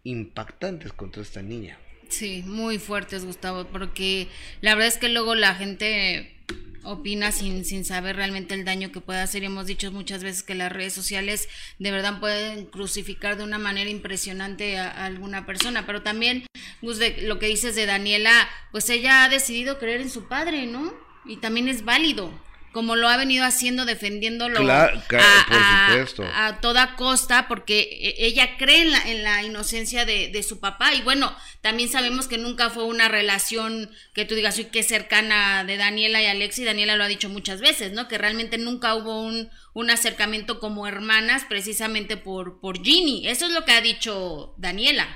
[0.04, 1.78] impactantes contra esta niña.
[2.10, 4.28] Sí, muy fuertes, Gustavo, porque
[4.60, 6.36] la verdad es que luego la gente
[6.84, 9.42] opina sin, sin saber realmente el daño que puede hacer.
[9.42, 13.58] Y hemos dicho muchas veces que las redes sociales de verdad pueden crucificar de una
[13.58, 15.86] manera impresionante a, alguna persona.
[15.86, 16.46] Pero también,
[16.80, 20.92] lo que dices de Daniela, pues ella ha decidido creer en su padre, ¿no?
[21.24, 22.32] y también es válido
[22.72, 28.98] como lo ha venido haciendo, defendiéndolo a, toda costa, porque e, ella cree en la,
[29.10, 30.94] en la inocencia de, su papá.
[30.94, 35.64] Y bueno, también sabemos que nunca fue una relación que tú digas, uy, qué cercana
[35.64, 36.64] de Daniela y Alexi.
[36.64, 38.08] Daniela lo ha dicho muchas veces, ¿no?
[38.08, 43.28] Que realmente nunca hubo un, un acercamiento como hermanas, precisamente por, por Ginny.
[43.28, 45.06] Eso es lo que ha dicho Daniela.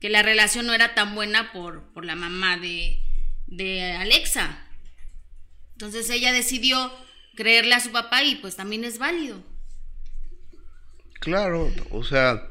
[0.00, 3.00] Que la relación no era tan buena por, por la mamá de,
[3.46, 4.61] de Alexa.
[5.82, 6.92] Entonces ella decidió
[7.34, 9.42] creerle a su papá y pues también es válido.
[11.18, 12.48] Claro, o sea,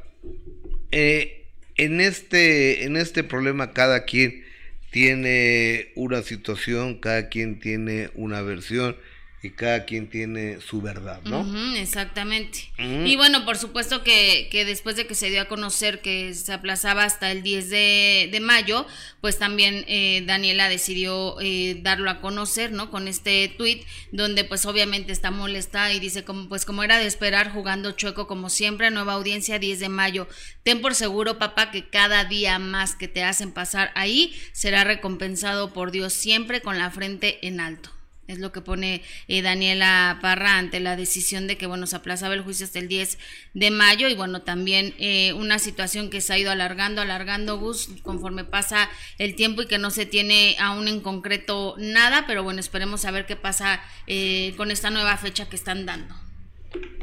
[0.90, 4.44] eh, en, este, en este problema cada quien
[4.90, 8.98] tiene una situación, cada quien tiene una versión
[9.42, 11.44] y cada quien tiene su verdad, ¿no?
[11.76, 12.70] exactamente.
[12.78, 16.52] Y bueno, por supuesto que, que, después de que se dio a conocer que se
[16.52, 18.86] aplazaba hasta el 10 de, de mayo,
[19.20, 22.90] pues también eh, Daniela decidió eh, darlo a conocer, ¿no?
[22.90, 27.06] Con este tweet donde pues obviamente está molesta y dice como pues como era de
[27.06, 30.28] esperar jugando chueco como siempre, nueva audiencia 10 de mayo.
[30.62, 35.72] Ten por seguro, papá, que cada día más que te hacen pasar ahí será recompensado
[35.72, 37.90] por Dios siempre con la frente en alto.
[38.32, 42.34] Es lo que pone eh, Daniela Parra ante la decisión de que, bueno, se aplazaba
[42.34, 43.18] el juicio hasta el 10
[43.54, 47.90] de mayo y, bueno, también eh, una situación que se ha ido alargando, alargando, Gus,
[48.02, 52.60] conforme pasa el tiempo y que no se tiene aún en concreto nada, pero bueno,
[52.60, 56.14] esperemos a ver qué pasa eh, con esta nueva fecha que están dando.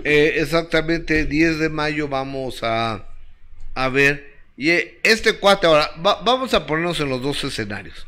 [0.03, 3.05] exactamente, 10 de mayo vamos a,
[3.75, 4.39] a ver.
[4.57, 4.71] Y
[5.03, 8.07] este cuate, ahora, vamos a ponernos en los dos escenarios.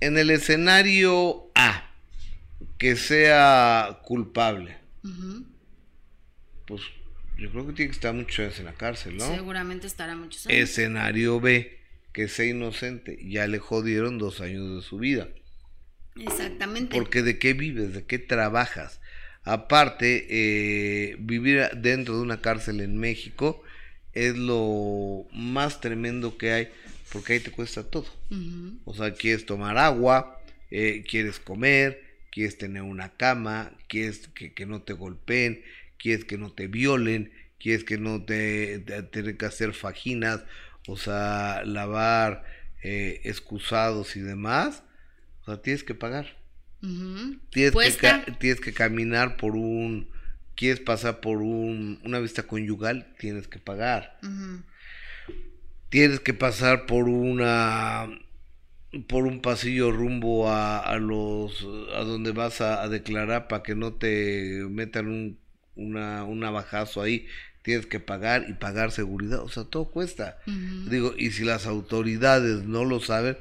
[0.00, 1.93] En el escenario A
[2.78, 4.78] que sea culpable,
[6.66, 6.82] pues
[7.38, 9.26] yo creo que tiene que estar muchos años en la cárcel, ¿no?
[9.26, 10.58] Seguramente estará muchos años.
[10.58, 11.78] Escenario B,
[12.12, 15.28] que sea inocente, ya le jodieron dos años de su vida.
[16.16, 16.96] Exactamente.
[16.96, 19.00] Porque de qué vives, de qué trabajas.
[19.42, 23.62] Aparte, eh, vivir dentro de una cárcel en México
[24.12, 26.68] es lo más tremendo que hay,
[27.12, 28.06] porque ahí te cuesta todo.
[28.84, 32.03] O sea, quieres tomar agua, eh, quieres comer,
[32.34, 35.62] quieres tener una cama, quieres que, no te golpeen,
[35.98, 40.42] quieres que no te violen, quieres que no te, te que hacer fajinas,
[40.88, 42.44] o sea, lavar
[42.82, 44.82] eh, excusados y demás,
[45.42, 46.36] o sea, tienes que pagar.
[47.50, 50.10] tienes, que, tienes que caminar por un,
[50.56, 54.18] quieres pasar por un, una vista conyugal, tienes que pagar.
[55.88, 58.08] Tienes que pasar por una
[59.02, 63.94] por un pasillo rumbo a, a los a donde vas a, declarar para que no
[63.94, 65.38] te metan un
[65.76, 67.26] una, un navajazo ahí.
[67.62, 69.40] Tienes que pagar y pagar seguridad.
[69.40, 70.38] O sea todo cuesta.
[70.46, 73.36] Digo y si las autoridades no lo saben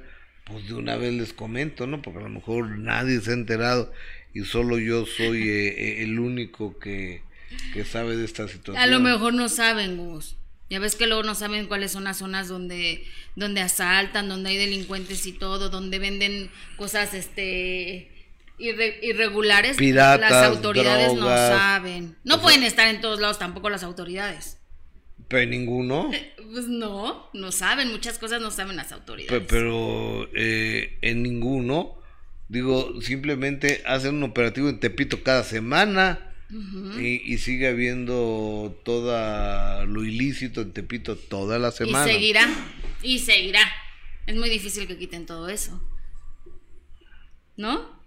[0.45, 3.91] pues de una vez les comento no porque a lo mejor nadie se ha enterado
[4.33, 7.21] y solo yo soy eh, eh, el único que,
[7.73, 10.35] que sabe de esta situación a lo mejor no saben Gus
[10.69, 14.57] ya ves que luego no saben cuáles son las zonas donde, donde asaltan, donde hay
[14.57, 18.09] delincuentes y todo, donde venden cosas este
[18.57, 19.79] irregulares.
[19.79, 22.15] las autoridades no saben.
[22.23, 24.57] No pueden estar en todos lados tampoco las autoridades.
[25.27, 26.11] Pero ninguno.
[26.51, 29.43] Pues no, no saben, muchas cosas no saben las autoridades.
[29.47, 31.97] Pero, eh, en ninguno,
[32.47, 36.32] digo, simplemente hacen un operativo en Tepito cada semana
[36.99, 42.09] y, sigue habiendo todo lo ilícito en Tepito toda la semana.
[42.09, 42.47] Y seguirá,
[43.01, 43.61] y seguirá.
[44.27, 45.81] Es muy difícil que quiten todo eso.
[47.57, 48.01] ¿No?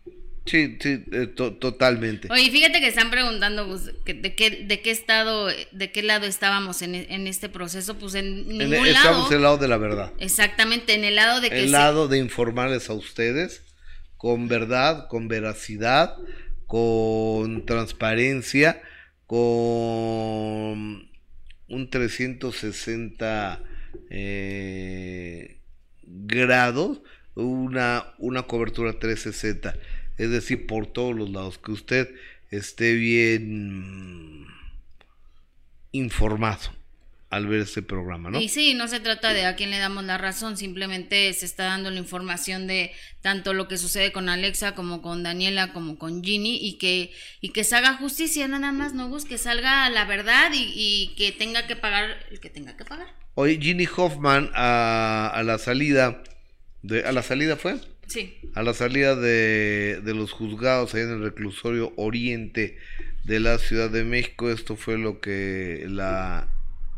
[0.46, 2.28] Sí, sí, eh, totalmente.
[2.30, 6.82] Oye, fíjate que están preguntando pues, de qué de qué estado, de qué lado estábamos
[6.82, 9.08] en, en este proceso, pues en ningún lado.
[9.08, 10.12] Estamos en el lado de la verdad.
[10.18, 13.62] Exactamente, en el lado de que el lado de informarles a ustedes
[14.16, 16.16] con verdad, con veracidad,
[16.66, 18.82] con transparencia,
[19.26, 19.36] con
[21.68, 23.62] un 360
[24.10, 25.60] eh,
[26.02, 27.02] grados,
[27.34, 29.76] una, una cobertura 360,
[30.16, 32.14] es decir, por todos los lados, que usted
[32.50, 34.46] esté bien
[35.92, 36.70] informado.
[37.28, 38.40] Al ver este programa, ¿no?
[38.40, 41.64] Y sí, no se trata de a quién le damos la razón, simplemente se está
[41.64, 46.22] dando la información de tanto lo que sucede con Alexa como con Daniela como con
[46.22, 50.52] Ginny y que y que se haga justicia nada más, no que salga la verdad
[50.54, 53.08] y, que tenga que pagar el que tenga que pagar.
[53.34, 56.22] Oye, Ginny Hoffman a, a la salida
[56.82, 57.80] de a la salida fue?
[58.06, 58.38] Sí.
[58.54, 62.78] A la salida de, de los juzgados ahí en el reclusorio Oriente
[63.24, 66.48] de la Ciudad de México, esto fue lo que la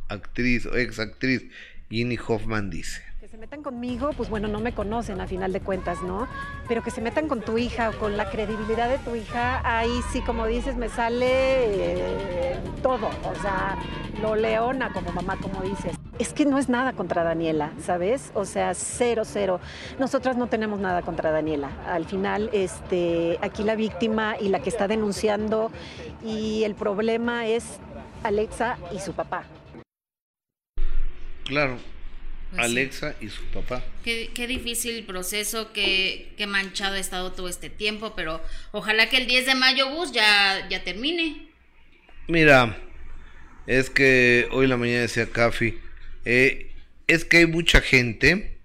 [0.08, 1.44] actriz o ex actriz
[1.90, 3.02] Ginny Hoffman dice.
[3.20, 6.28] Que se metan conmigo, pues bueno, no me conocen a final de cuentas, ¿no?
[6.68, 10.00] Pero que se metan con tu hija o con la credibilidad de tu hija, ahí
[10.12, 13.76] sí, como dices, me sale eh, todo, o sea,
[14.20, 15.96] lo leona como mamá, como dices.
[16.18, 18.30] Es que no es nada contra Daniela, ¿sabes?
[18.34, 19.60] O sea, cero, cero.
[19.98, 21.70] Nosotras no tenemos nada contra Daniela.
[21.86, 25.70] Al final, este, aquí la víctima y la que está denunciando
[26.24, 27.64] y el problema es
[28.24, 29.44] Alexa y su papá.
[31.48, 31.78] Claro,
[32.50, 33.82] pues Alexa y su papá.
[34.04, 39.16] Qué, qué difícil proceso, qué, qué, manchado ha estado todo este tiempo, pero ojalá que
[39.16, 41.48] el 10 de mayo, bus ya, ya termine.
[42.26, 42.78] Mira,
[43.66, 45.78] es que hoy la mañana decía Cafi,
[46.26, 46.72] eh,
[47.06, 48.58] es que hay mucha gente,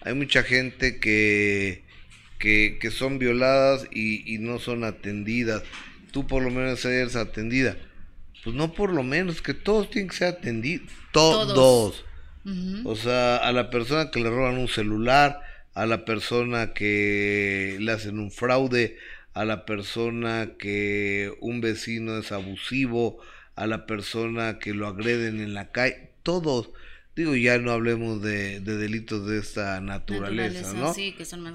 [0.00, 1.84] hay mucha gente que,
[2.38, 5.62] que, que son violadas y, y, no son atendidas.
[6.10, 7.76] Tú por lo menos eres atendida.
[8.42, 10.90] Pues no por lo menos, que todos tienen que ser atendidos.
[11.10, 12.04] todos.
[12.84, 15.40] O sea, a la persona que le roban un celular,
[15.72, 18.98] a la persona que le hacen un fraude,
[19.32, 23.18] a la persona que un vecino es abusivo,
[23.56, 26.70] a la persona que lo agreden en la calle, todos.
[27.16, 30.92] Digo, ya no hablemos de, delitos de esta naturaleza, ¿no?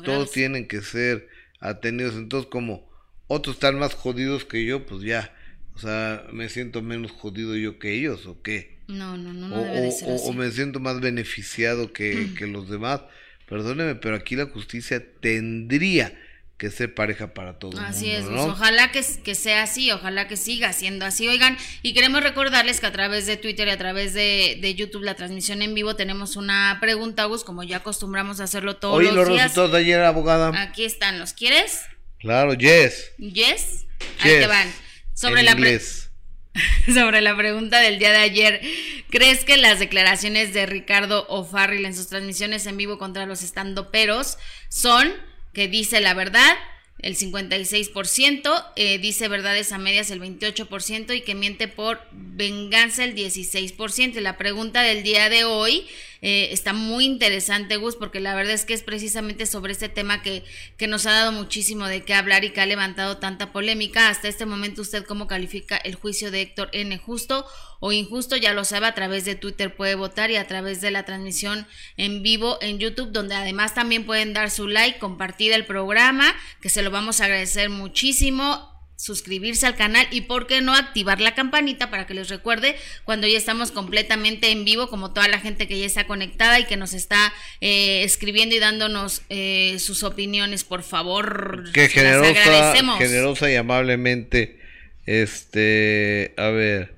[0.03, 1.27] todos tienen que ser
[1.59, 2.15] atendidos.
[2.15, 2.89] Entonces, como
[3.27, 5.33] otros están más jodidos que yo, pues ya,
[5.75, 8.78] o sea, me siento menos jodido yo que ellos, ¿o qué?
[8.89, 10.23] No, no, no, o, debe ser así.
[10.27, 13.01] o, me siento más beneficiado que, que los demás.
[13.47, 16.11] Perdóneme, pero aquí la justicia tendría
[16.57, 17.79] que ser pareja para todos.
[17.79, 21.27] Así es, pues, ojalá que, que, sea así, ojalá que siga siendo así.
[21.27, 25.03] Oigan, y queremos recordarles que a través de Twitter y a través de, de YouTube,
[25.03, 29.07] la transmisión en vivo, tenemos una pregunta, Gus, como ya acostumbramos a hacerlo todos Oye,
[29.11, 30.61] los, los resultados de ayer, abogada.
[30.61, 31.79] Aquí están, ¿los quieres?
[32.17, 33.11] Claro, yes.
[33.19, 33.85] Yes.
[34.19, 34.67] Ahí te van.
[35.13, 36.08] Sobre la inglés.
[36.93, 38.61] sobre la pregunta del día de ayer.
[39.09, 44.37] ¿Crees que las declaraciones de Ricardo O'Farrill en sus transmisiones en vivo contra los estandoperos
[44.69, 45.13] son
[45.53, 46.55] que dice la verdad?
[46.99, 53.15] El 56%, eh, dice verdades a medias el 28% y que miente por venganza el
[53.15, 54.17] 16%.
[54.17, 55.87] Y la pregunta del día de hoy
[56.21, 60.21] eh, está muy interesante, Gus, porque la verdad es que es precisamente sobre este tema
[60.21, 60.43] que,
[60.77, 64.09] que nos ha dado muchísimo de qué hablar y que ha levantado tanta polémica.
[64.09, 66.97] Hasta este momento, ¿usted cómo califica el juicio de Héctor N.
[66.97, 67.45] Justo
[67.79, 68.35] o injusto?
[68.35, 71.67] Ya lo sabe, a través de Twitter puede votar y a través de la transmisión
[71.95, 76.69] en vivo en YouTube, donde además también pueden dar su like, compartir el programa, que
[76.69, 78.68] se lo vamos a agradecer muchísimo
[78.99, 82.75] suscribirse al canal y por qué no activar la campanita para que les recuerde
[83.05, 86.65] cuando ya estamos completamente en vivo como toda la gente que ya está conectada y
[86.65, 93.49] que nos está eh, escribiendo y dándonos eh, sus opiniones por favor que generosa generosa
[93.49, 94.59] y amablemente
[95.05, 96.93] este a ver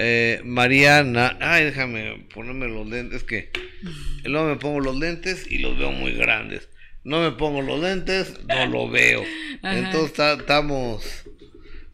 [0.00, 3.52] eh, Mariana ay déjame ponerme los lentes que
[4.24, 6.68] luego me pongo los lentes y los veo muy grandes
[7.04, 9.22] no me pongo los lentes, no lo veo.
[9.62, 11.04] Entonces estamos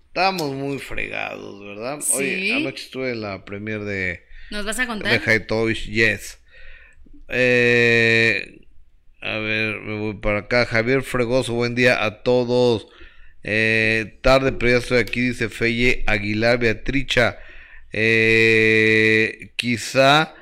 [0.08, 2.00] estamos muy fregados, ¿verdad?
[2.12, 5.20] Hoy anoche estuve en la premier de ¿Nos vas a contar?
[5.20, 6.38] De Toys, yes.
[7.28, 8.62] Eh,
[9.20, 10.64] a ver, me voy para acá.
[10.64, 12.88] Javier Fregoso, buen día a todos.
[13.42, 17.38] Eh, tarde, pero ya estoy aquí, dice Feye Aguilar Beatricha.
[17.92, 20.34] Eh, quizá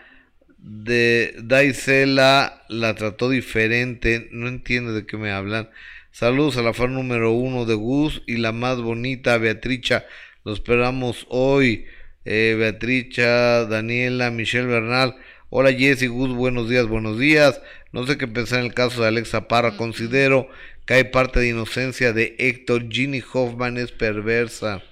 [0.67, 5.71] de Daisela la trató diferente, no entiendo de qué me hablan.
[6.11, 10.07] Saludos a la fan número uno de Gus y la más bonita Beatricha.
[10.45, 11.87] Lo esperamos hoy.
[12.25, 15.15] Eh, Beatricha, Daniela, Michelle Bernal.
[15.51, 17.61] Hola Jessy Gus, buenos días, buenos días.
[17.93, 19.77] No sé qué pensar en el caso de Alexa Parra.
[19.77, 20.49] Considero
[20.85, 22.91] que hay parte de inocencia de Héctor.
[22.91, 24.83] Ginny Hoffman es perversa.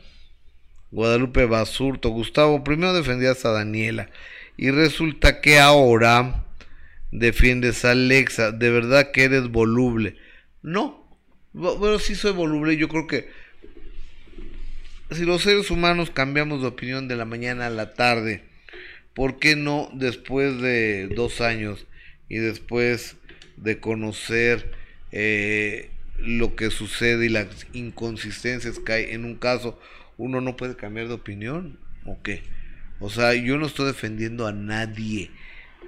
[0.92, 2.10] Guadalupe Basurto.
[2.10, 4.08] Gustavo, primero defendías a Daniela
[4.56, 6.44] y resulta que ahora
[7.10, 10.16] defiendes a Alexa, de verdad que eres voluble.
[10.62, 11.04] No,
[11.52, 13.28] bueno, sí soy voluble, yo creo que
[15.10, 18.42] si los seres humanos cambiamos de opinión de la mañana a la tarde,
[19.14, 21.86] ¿por qué no después de dos años
[22.28, 23.16] y después
[23.56, 24.72] de conocer
[25.12, 29.78] eh, lo que sucede y las inconsistencias que hay en un caso,
[30.16, 31.78] uno no puede cambiar de opinión?
[32.06, 32.42] ¿O qué?
[33.04, 35.30] O sea, yo no estoy defendiendo a nadie.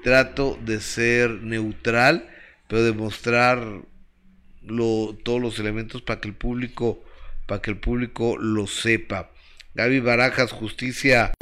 [0.02, 2.28] Trato de ser neutral,
[2.68, 3.80] pero de mostrar
[5.24, 7.02] todos los elementos para que el público,
[7.46, 9.30] para que el público lo sepa.
[9.74, 11.32] Gaby Barajas, justicia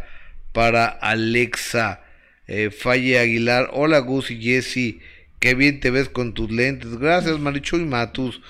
[0.53, 2.05] para Alexa.
[2.47, 5.01] Eh, Falle Aguilar, hola Gus y Jesse,
[5.41, 6.99] qué bien te ves con tus lentes.
[7.01, 8.41] Gracias Marichu y Matus.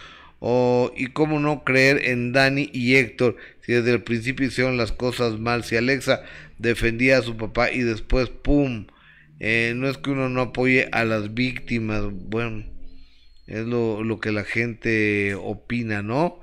[0.41, 4.93] Oh, y cómo no creer en Dani y Héctor si desde el principio hicieron las
[4.93, 5.65] cosas mal.
[5.65, 6.23] Si Alexa
[6.59, 8.87] defendía a su papá y después, ¡pum!
[9.41, 12.05] Eh, no es que uno no apoye a las víctimas.
[12.11, 12.65] Bueno,
[13.47, 16.41] es lo, lo que la gente opina, ¿no?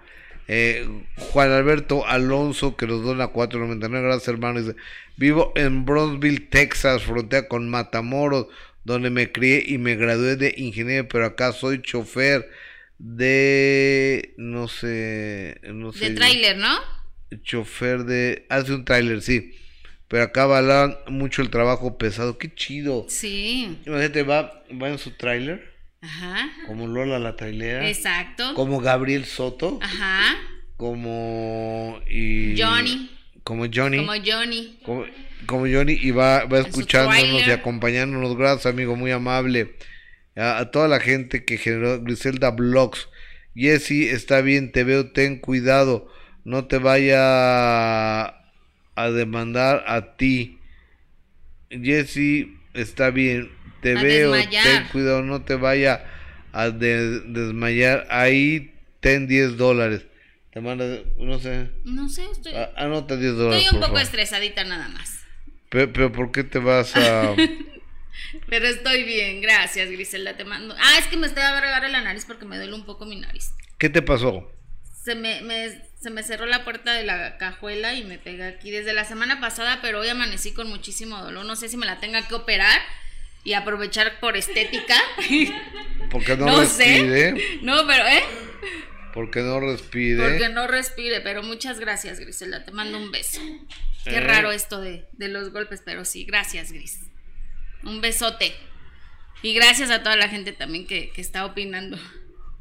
[0.48, 0.86] Eh,
[1.18, 4.62] Juan Alberto Alonso, que nos dona 4.99, gracias hermano.
[4.62, 4.76] Dice,
[5.16, 8.48] vivo en Bronzeville, Texas, frontera con Matamoros,
[8.84, 12.50] donde me crié y me gradué de ingeniero, pero acá soy chofer
[12.98, 16.10] de no sé, no sé.
[16.10, 16.78] De tráiler, ¿no?
[17.44, 19.56] Chofer de hace un tráiler, sí.
[20.12, 22.38] Pero acá valoran mucho el trabajo pesado.
[22.38, 23.06] Qué chido.
[23.08, 23.80] Sí.
[23.86, 25.72] Imagínate, va, va en su tráiler.
[26.02, 26.52] Ajá.
[26.68, 27.88] Como Lola la trailera.
[27.88, 28.54] Exacto.
[28.54, 29.80] Como Gabriel Soto.
[29.82, 30.36] Ajá.
[30.76, 33.10] Como y Johnny.
[33.46, 34.00] Como Johnny.
[34.00, 34.80] Como Johnny.
[34.84, 35.06] Como,
[35.46, 38.36] como Johnny y va, va escuchándonos y acompañándonos.
[38.36, 39.78] Gracias, amigo, muy amable
[40.36, 43.08] a, toda la gente que generó Griselda Blogs.
[43.56, 46.12] Jesse, está bien, te veo, ten cuidado,
[46.44, 48.41] no te vaya
[49.04, 50.60] a, demandar a ti.
[51.70, 56.06] Jesse, está bien, te veo, ten cuidado, no te vaya
[56.52, 58.08] a desmayar.
[58.10, 60.06] Ahí ten 10 dólares.
[60.52, 60.86] Te manda,
[61.18, 61.70] no sé.
[61.86, 62.54] No sé, estoy.
[62.76, 63.64] anota 10 dólares.
[63.64, 65.22] Estoy un poco estresadita nada más.
[65.70, 67.36] Pero, pero, ¿por qué te vas a.?
[68.48, 70.76] Pero estoy bien, gracias, Griselda, te mando.
[70.78, 73.54] Ah, es que me estoy agarrando la nariz porque me duele un poco mi nariz.
[73.78, 74.52] ¿Qué te pasó?
[75.04, 75.42] Se me,
[76.02, 79.40] se me cerró la puerta de la cajuela y me pegué aquí desde la semana
[79.40, 81.46] pasada, pero hoy amanecí con muchísimo dolor.
[81.46, 82.82] No sé si me la tenga que operar
[83.44, 84.96] y aprovechar por estética.
[86.10, 87.32] Porque no, no respire.
[87.32, 87.60] Sé.
[87.62, 88.24] No, pero, ¿eh?
[89.14, 90.24] Porque no respire.
[90.24, 92.66] Porque no respire, pero muchas gracias, Griselda.
[92.66, 93.40] Te mando un beso.
[94.04, 94.22] Qué eh.
[94.22, 97.00] raro esto de, de los golpes, pero sí, gracias, Gris.
[97.84, 98.56] Un besote.
[99.44, 101.98] Y gracias a toda la gente también que, está opinando.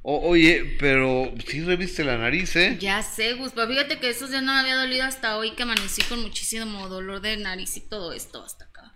[0.02, 2.76] Oye, pero sí reviste la nariz, ¿eh?
[2.80, 5.62] Ya sé, Gus, pero fíjate que eso ya no me había dolido hasta hoy que
[5.62, 8.92] amanecí con muchísimo dolor de nariz y todo esto hasta acá.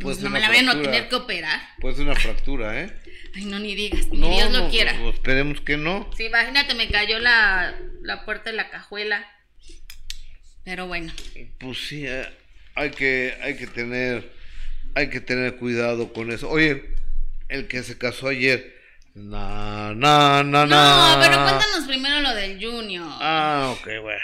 [0.00, 1.60] Pues no me la vayan a tener que operar.
[1.80, 2.94] Pues una fractura, ¿eh?
[3.34, 4.94] Ay, no, ni digas, ni Dios lo quiera.
[5.00, 6.10] Pues, esperemos que no.
[6.16, 9.26] Sí, imagínate, me cayó la, la puerta de la cajuela.
[10.64, 11.12] Pero bueno.
[11.58, 12.26] Pues sí, eh,
[12.74, 14.36] hay, que, hay que tener
[14.96, 16.48] hay que tener cuidado con eso.
[16.48, 16.82] Oye,
[17.50, 18.75] el que se casó ayer.
[19.16, 21.16] No, no, no, no.
[21.16, 23.06] No, pero cuéntanos primero lo del Junior.
[23.08, 24.20] Ah, ok, bueno.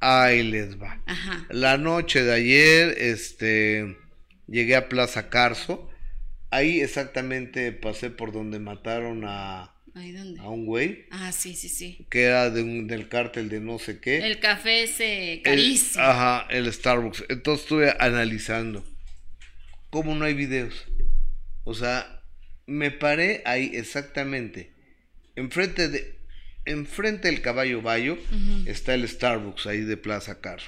[0.00, 1.02] Ahí les va.
[1.04, 1.44] Ajá.
[1.50, 3.98] La noche de ayer, este,
[4.46, 5.90] llegué a Plaza Carso.
[6.50, 10.40] Ahí exactamente pasé por donde mataron a, ¿Ahí dónde?
[10.40, 11.04] a un güey.
[11.10, 12.06] Ah, sí, sí, sí.
[12.08, 14.26] Que era de un, del cártel de no sé qué.
[14.26, 16.02] El café ese carísimo.
[16.02, 17.26] ajá, el Starbucks.
[17.28, 18.82] Entonces estuve analizando
[19.90, 20.86] cómo no hay videos.
[21.64, 22.17] O sea,
[22.68, 24.70] me paré ahí exactamente.
[25.34, 26.18] Enfrente de
[26.66, 28.18] enfrente del caballo Bayo
[28.66, 30.60] está el Starbucks ahí de Plaza Car.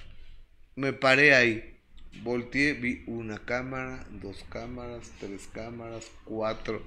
[0.74, 1.76] Me paré ahí.
[2.22, 6.82] Volteé, vi una cámara, dos cámaras, tres cámaras, cuatro,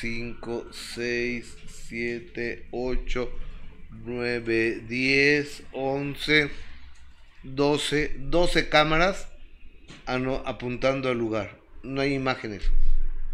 [0.00, 3.32] cinco, seis, siete, ocho,
[3.90, 6.50] nueve, diez, once,
[7.44, 9.28] doce, doce cámaras
[10.44, 11.60] apuntando al lugar.
[11.84, 12.62] No hay imágenes.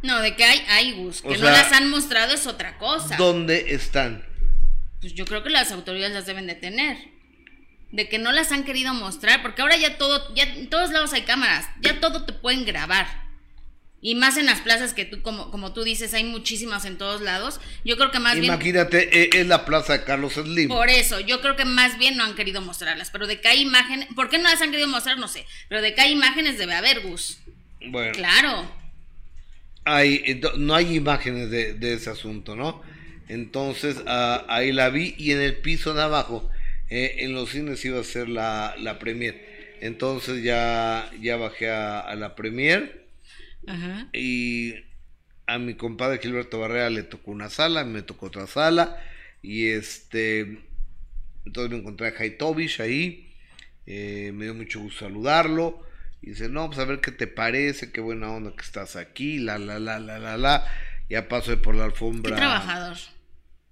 [0.03, 1.23] No, de que hay, hay bus.
[1.23, 3.17] Que no las han mostrado es otra cosa.
[3.17, 4.25] ¿Dónde están?
[5.01, 6.97] Pues yo creo que las autoridades las deben de tener.
[7.91, 11.13] De que no las han querido mostrar, porque ahora ya todo, ya en todos lados
[11.15, 13.29] hay cámaras, ya todo te pueden grabar.
[14.01, 17.21] Y más en las plazas que tú, como, como tú dices, hay muchísimas en todos
[17.21, 17.61] lados.
[17.85, 18.45] Yo creo que más bien.
[18.45, 20.69] Imagínate, e, es la plaza de Carlos Slim.
[20.69, 23.11] Por eso, yo creo que más bien no han querido mostrarlas.
[23.11, 24.07] Pero de que hay imágenes.
[24.15, 25.19] ¿Por qué no las han querido mostrar?
[25.19, 25.47] No sé.
[25.69, 27.39] Pero de que hay imágenes debe haber, Gus.
[27.81, 28.13] Bueno.
[28.13, 28.71] Claro.
[29.85, 32.83] Hay, no hay imágenes de, ese asunto, ¿no?
[33.29, 36.49] Entonces ah, ahí la vi y en el piso de abajo,
[36.91, 39.47] eh, en los cines iba a ser la, la premier.
[39.81, 43.07] Entonces ya, ya bajé a, a la premier
[44.13, 44.75] y
[45.47, 49.03] a mi compadre Gilberto Barrera le tocó una sala, me tocó otra sala.
[49.43, 50.59] Y este,
[51.45, 53.33] entonces me encontré a Haitovich ahí.
[53.87, 55.83] Eh, me dio mucho gusto saludarlo.
[56.21, 59.39] Y dice, no, pues a ver qué te parece, qué buena onda que estás aquí,
[59.39, 60.65] la, la, la, la, la, la.
[61.09, 62.33] Ya paso por la alfombra.
[62.33, 62.97] Qué trabajador,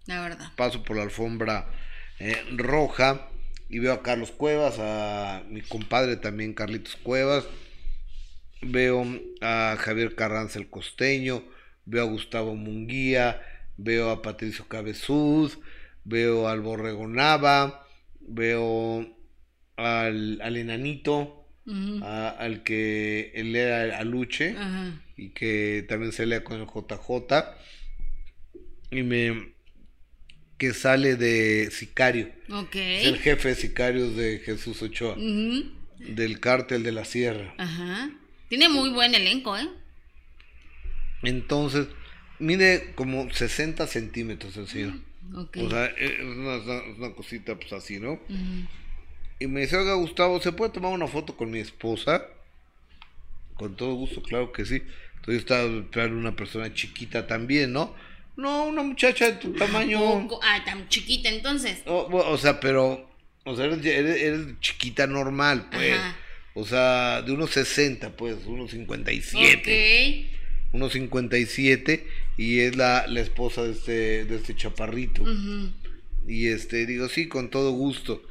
[0.07, 0.53] la verdad.
[0.57, 1.69] Paso por la alfombra
[2.19, 3.29] eh, roja.
[3.69, 7.45] y veo a Carlos Cuevas, a mi compadre también Carlitos Cuevas,
[8.63, 9.05] veo
[9.41, 11.45] a Javier Carranza el Costeño,
[11.85, 13.43] veo a Gustavo Munguía,
[13.77, 15.59] veo a Patricio Cabezuz,
[16.05, 17.87] veo al Borrego Nava,
[18.21, 19.07] veo
[19.77, 21.36] al, al enanito,
[22.03, 24.55] al que él era Aluche
[25.17, 27.45] y que también se lea con el JJ
[28.91, 29.57] y me
[30.59, 32.31] que sale de Sicario.
[32.73, 35.17] Es el jefe de sicarios de Jesús Ochoa.
[35.17, 37.55] Del cártel de la Sierra.
[37.59, 38.11] Ajá.
[38.49, 39.69] Tiene muy buen elenco, ¿eh?
[41.23, 41.89] Entonces,
[42.39, 44.95] mide como 60 centímetros el señor.
[45.35, 48.21] O sea, es una, cosita pues así, ¿no?
[49.39, 52.27] Y me dice, oiga Gustavo, ¿se puede tomar una foto con mi esposa?
[53.55, 54.83] Con todo gusto, claro que sí.
[55.17, 57.95] Entonces estaba esperando una persona chiquita también, ¿no?
[58.37, 60.29] No, una muchacha de tu tamaño.
[60.43, 61.83] Ah, tan chiquita entonces.
[61.87, 63.11] O, sea, pero,
[63.45, 65.99] o sea, eres, chiquita normal, pues.
[66.55, 70.27] O sea, de unos 60, pues, unos 57.
[70.27, 70.73] Ok.
[70.73, 72.07] Unos 57
[72.37, 75.25] y es la, la esposa de este, de este chaparrito.
[76.27, 78.23] Y este, digo, sí, con todo gusto.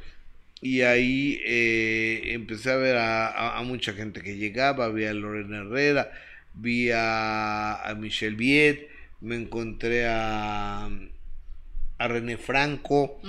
[0.60, 6.10] Y ahí eh, empecé a ver a, mucha gente que llegaba, vi a Lorena Herrera,
[6.54, 8.88] vi a, Michelle Viet,
[9.20, 10.88] me encontré a,
[11.98, 13.20] a René Franco,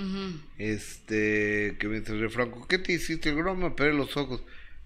[0.56, 3.32] este, que me dice René Franco, ¿qué te hiciste?
[3.32, 4.42] No me operé los ojos.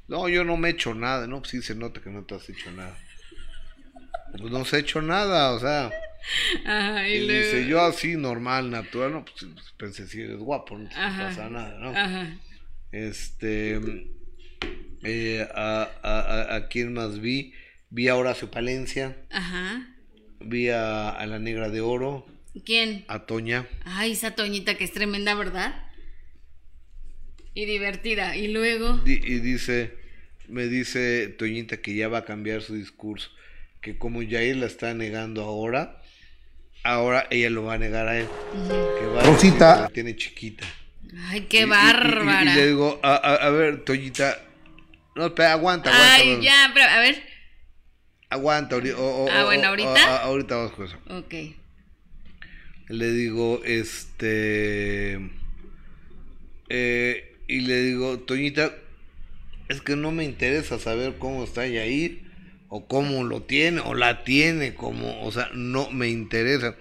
[0.08, 2.34] No, yo no me he hecho nada, no, pues sí se nota que no te
[2.34, 2.98] has hecho nada.
[4.38, 5.92] Pues no se ha hecho nada, o sea.
[7.06, 11.78] y, dice, yo así, normal, natural, no, pues pensé, si eres guapo, no pasa nada,
[11.78, 11.90] ¿no?
[11.90, 12.36] Ajá.
[12.92, 13.80] Este,
[15.02, 17.54] eh, a, a, a, quién más vi,
[17.90, 19.16] vi a Horacio Palencia.
[19.30, 19.88] Ajá.
[20.40, 22.26] Vi a, la Negra de Oro.
[22.64, 23.04] ¿Quién?
[23.08, 23.66] A Toña.
[23.84, 25.86] Ay, esa Toñita que es tremenda, ¿verdad?
[27.54, 28.36] Y divertida.
[28.36, 29.00] Y luego.
[29.06, 29.94] y dice,
[30.48, 33.30] me dice Toñita que ya va a cambiar su discurso.
[33.82, 36.00] Que como Jair la está negando ahora,
[36.84, 38.28] ahora ella lo va a negar a él.
[38.98, 39.72] Que va Rosita.
[39.74, 40.64] A la tiene chiquita.
[41.28, 42.52] Ay, qué bárbara.
[42.52, 44.38] Y, le digo, a, a, ver, Toñita.
[45.14, 46.14] No, espera, aguanta, aguanta.
[46.14, 47.22] Ay, ya, pero a ver.
[48.30, 50.22] Aguanta, o, ah, bueno, ahorita.
[50.22, 50.96] ahorita vamos con eso.
[51.10, 51.34] Ok.
[52.88, 55.30] Le digo, este.
[56.70, 58.72] Eh, y le digo, Toñita,
[59.68, 62.22] es que no me interesa saber cómo está Yair,
[62.74, 66.74] o cómo lo tiene, o la tiene, como, o sea, no me interesa.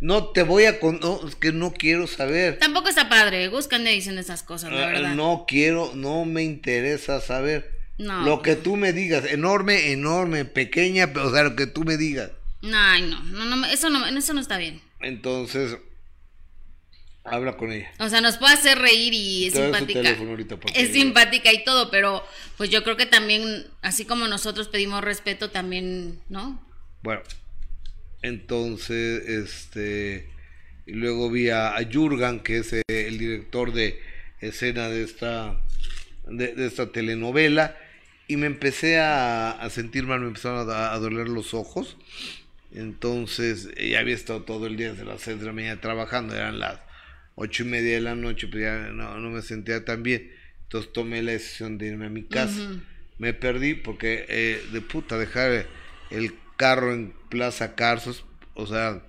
[0.00, 2.58] No te voy a con no, es que no quiero saber.
[2.58, 5.14] Tampoco está padre, buscan y dicen esas cosas, la ah, verdad.
[5.14, 7.70] No quiero, no me interesa saber.
[7.98, 8.24] No.
[8.24, 12.32] Lo que tú me digas, enorme, enorme, pequeña, o sea, lo que tú me digas.
[12.60, 14.80] No, no, no, eso no, eso no está bien.
[15.02, 15.76] Entonces,
[17.24, 17.90] habla con ella.
[17.98, 20.16] O sea, nos puede hacer reír y es simpática.
[20.74, 22.24] Es simpática y todo, pero
[22.56, 26.64] pues yo creo que también, así como nosotros pedimos respeto, también, ¿no?
[27.02, 27.22] Bueno,
[28.22, 30.30] entonces, este,
[30.86, 34.00] y luego vi a, Jurgan, que es eh, el director de
[34.40, 35.60] escena de esta,
[36.26, 37.76] de, esta telenovela,
[38.28, 41.96] y me empecé a, sentir mal, me empezaron a, doler los ojos.
[42.74, 46.58] Entonces, ya había estado todo el día desde las seis de la mañana trabajando, eran
[46.58, 46.78] las
[47.34, 50.30] ocho y media de la noche, pues ya no, no me sentía tan bien.
[50.64, 52.80] Entonces tomé la decisión de irme a mi casa.
[53.18, 55.66] Me perdí porque eh, de puta dejar
[56.10, 58.24] el carro en Plaza Carsos,
[58.54, 59.02] o sea,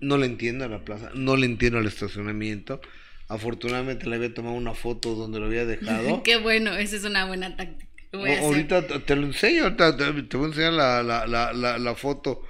[0.00, 2.80] no le entiendo a la plaza, no le entiendo al estacionamiento.
[3.28, 6.22] Afortunadamente le había tomado una foto donde lo había dejado.
[6.24, 7.90] Qué bueno, esa es una buena táctica.
[8.12, 12.42] ahorita te lo enseño, te, voy a enseñar la, la, la, la foto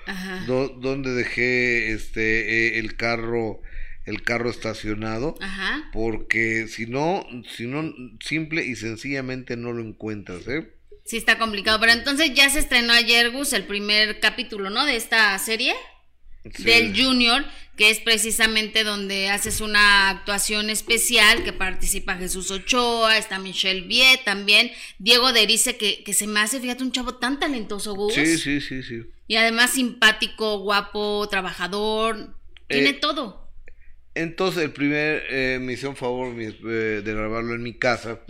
[0.46, 3.62] donde dejé este eh, el carro
[4.05, 5.88] el carro estacionado Ajá.
[5.92, 10.74] porque si no si no simple y sencillamente no lo encuentras ¿eh?
[11.05, 11.78] Sí, está complicado.
[11.80, 14.86] Pero entonces ya se estrenó ayer, Gus, el primer capítulo, ¿no?
[14.86, 15.74] De esta serie.
[16.59, 17.42] Del Junior,
[17.74, 24.24] que es precisamente donde haces una actuación especial, que participa Jesús Ochoa, está Michelle Viet
[24.24, 28.12] también, Diego Derice, que, que se me hace, fíjate, un chavo tan talentoso, Gus.
[28.12, 29.07] Sí, sí, sí, sí.
[29.26, 32.36] Y además simpático, guapo, trabajador,
[32.68, 33.43] tiene eh, todo.
[34.14, 38.20] Entonces, el primer, eh, me favor eh, de grabarlo en mi casa.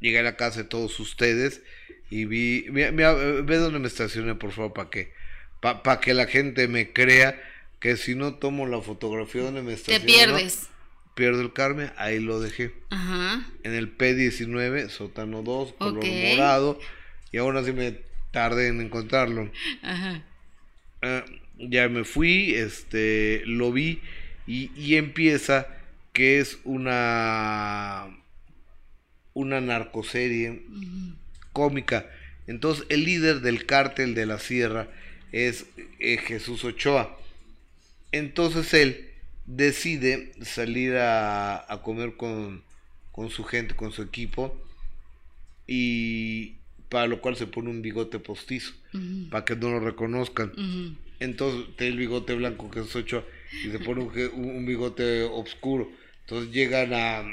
[0.00, 1.62] Llegué a la casa de todos ustedes
[2.10, 5.12] y vi, ve dónde me estacioné, por favor, para que,
[5.60, 7.38] para que la gente me crea
[7.80, 10.00] que si no tomo la fotografía donde me estacioné.
[10.00, 10.68] Te pierdes.
[11.14, 12.72] pierdo el Carmen, ahí lo dejé.
[12.90, 13.46] Ajá.
[13.64, 16.80] En el P19, sótano 2, color morado.
[17.30, 19.50] Y aún así me tardé en encontrarlo.
[19.82, 20.22] Ajá.
[21.02, 21.24] Ah,
[21.58, 24.00] ya me fui, este, lo vi
[24.48, 25.68] y, y empieza
[26.12, 28.08] que es una
[29.38, 30.62] una narcoserie
[31.52, 32.10] cómica.
[32.48, 34.88] Entonces el líder del cártel de la sierra
[35.30, 35.66] es
[36.00, 37.16] eh, Jesús Ochoa.
[38.10, 39.10] Entonces él
[39.46, 42.62] decide salir a, comer con,
[43.12, 44.56] con, su gente, con su equipo,
[45.66, 46.54] y
[46.88, 48.72] para lo cual se pone un bigote postizo,
[49.30, 50.52] para que no lo reconozcan.
[51.20, 55.90] Entonces tiene el bigote blanco Jesús Ochoa y se pone un, bigote oscuro.
[56.20, 57.24] Entonces llegan a,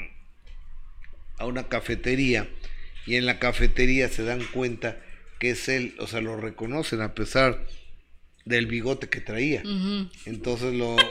[1.38, 2.48] a una cafetería
[3.06, 4.98] y en la cafetería se dan cuenta
[5.38, 7.66] que es él, o sea, lo reconocen a pesar
[8.44, 9.62] del bigote que traía.
[10.24, 10.96] Entonces lo...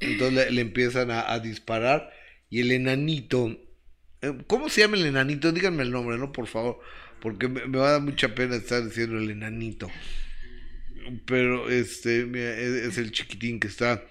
[0.00, 2.10] Entonces le, empiezan a, disparar
[2.48, 3.58] y el enanito...
[4.22, 5.52] Eh, ¿Cómo se llama el enanito?
[5.52, 6.32] Díganme el nombre, ¿no?
[6.32, 6.80] Por favor.
[7.20, 9.88] Porque me, va a dar mucha pena estar diciendo el enanito.
[11.26, 12.26] Pero este
[12.86, 14.04] es, el chiquitín que está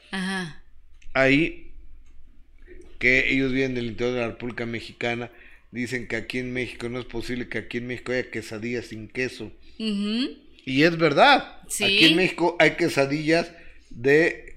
[1.14, 1.72] ahí.
[3.00, 5.32] Que ellos vienen del interior de la República Mexicana.
[5.72, 9.08] Dicen que aquí en México no es posible que aquí en México haya quesadillas sin
[9.08, 9.52] queso.
[9.78, 11.62] Y es verdad.
[11.66, 13.52] Aquí en México hay quesadillas
[13.90, 14.56] de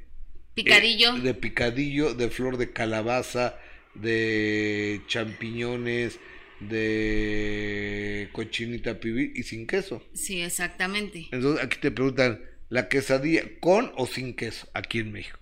[0.54, 1.16] picadillo.
[1.16, 3.58] Eh, de picadillo, de flor de calabaza,
[3.94, 6.18] de champiñones,
[6.60, 10.06] de cochinita pibil y sin queso.
[10.14, 11.28] Sí, exactamente.
[11.32, 15.38] Entonces aquí te preguntan, ¿la quesadilla con o sin queso aquí en México?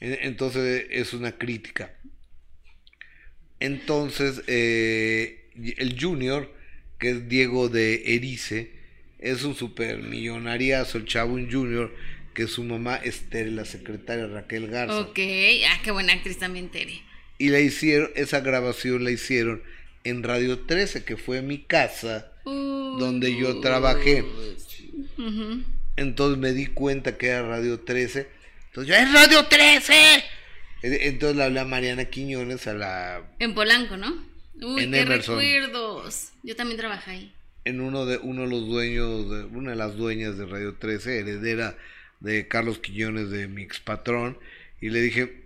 [0.00, 1.94] Entonces es una crítica.
[3.60, 6.54] Entonces, eh, el junior,
[6.98, 8.70] que es Diego de Erice,
[9.18, 11.92] es un super millonariazo, el chavo un junior,
[12.34, 15.00] que su mamá es la secretaria Raquel Garza.
[15.00, 15.18] Ok,
[15.66, 17.02] ah, qué buena actriz también Tere.
[17.38, 19.62] Y la hicieron, esa grabación la hicieron
[20.08, 24.24] en Radio 13, que fue mi casa, donde yo trabajé.
[25.96, 28.28] Entonces me di cuenta que era Radio 13.
[28.68, 30.24] Entonces yo, ¡es Radio 13!
[30.82, 33.22] Entonces le hablé a Mariana Quiñones a la...
[33.38, 34.24] En Polanco, ¿no?
[34.60, 36.30] Uy, qué recuerdos.
[36.42, 37.34] Yo también trabajé ahí
[37.68, 41.18] en uno de uno de los dueños de una de las dueñas de Radio 13,
[41.18, 41.76] heredera
[42.18, 44.38] de Carlos Quillones de mi ex patrón
[44.80, 45.42] y le dije,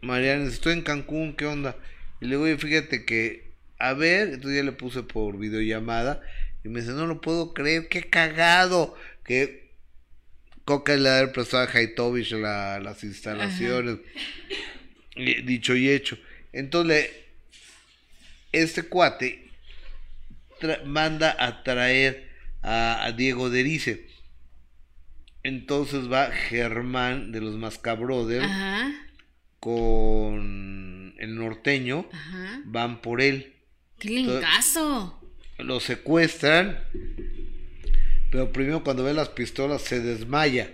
[0.00, 1.76] Mariana, estoy en Cancún, ¿qué onda?
[2.20, 3.47] Y le digo, fíjate que,
[3.78, 6.22] a ver, entonces ya le puse por videollamada
[6.64, 9.68] y me dice, no lo puedo creer, qué cagado, que
[10.64, 13.98] Coca le ha prestado a Haitovich la, las instalaciones,
[15.16, 16.18] dicho y hecho.
[16.52, 17.10] Entonces,
[18.52, 19.48] este cuate
[20.84, 22.28] manda a traer
[22.62, 24.08] a, Diego Derice.
[25.42, 28.46] Entonces va Germán de los Mascabrothers
[29.60, 32.08] con el norteño,
[32.64, 33.54] van por él.
[33.98, 35.20] ¡Qué lingazo!
[35.58, 36.78] Lo secuestran,
[38.30, 40.70] pero primero cuando ve las pistolas se desmaya.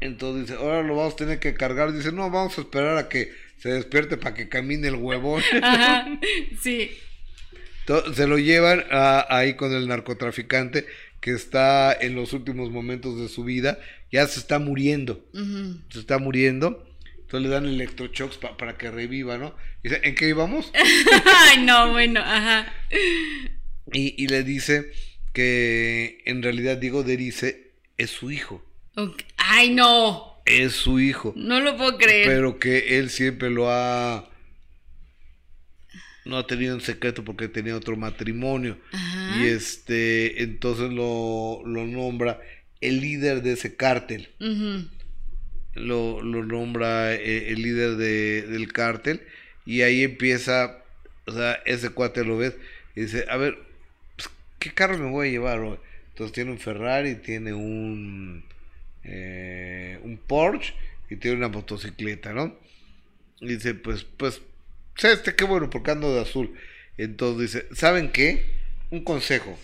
[0.00, 1.92] Entonces dice, ahora lo vamos a tener que cargar.
[1.92, 5.42] Dice, no, vamos a esperar a que se despierte para que camine el huevón.
[6.60, 6.90] Sí
[8.14, 10.86] se lo llevan ahí con el narcotraficante
[11.20, 13.78] que está en los últimos momentos de su vida,
[14.12, 15.24] ya se está muriendo,
[15.90, 16.85] se está muriendo.
[17.26, 19.52] Entonces le dan electroshocks para que reviva, ¿no?
[19.82, 20.70] dice, ¿en qué íbamos?
[21.50, 22.72] Ay, no, bueno, ajá.
[23.92, 24.92] Y, le dice
[25.32, 28.64] que en realidad Diego Derice es su hijo.
[29.38, 30.40] Ay, no.
[30.44, 31.32] Es su hijo.
[31.34, 32.28] No lo puedo creer.
[32.28, 34.30] Pero que él siempre lo ha
[36.24, 38.78] no ha tenido un secreto porque tenía otro matrimonio.
[39.40, 42.40] Y este, entonces lo, lo, nombra
[42.80, 44.28] el líder de ese cártel.
[45.76, 49.22] Lo, lo, nombra eh, el, líder de, del cártel.
[49.64, 50.82] Y ahí empieza,
[51.26, 52.56] o sea, ese cuate lo ves
[52.94, 53.58] y dice, a ver,
[54.16, 55.78] pues, ¿qué carro me voy a llevar hoy?
[56.08, 58.44] Entonces tiene un Ferrari, tiene un,
[59.04, 60.74] eh, un Porsche
[61.10, 62.56] y tiene una motocicleta, ¿no?
[63.40, 64.40] Y dice, pues, pues
[65.02, 66.54] este qué bueno, porque ando de azul.
[66.96, 68.46] Entonces dice, ¿saben qué?
[68.90, 69.58] Un consejo.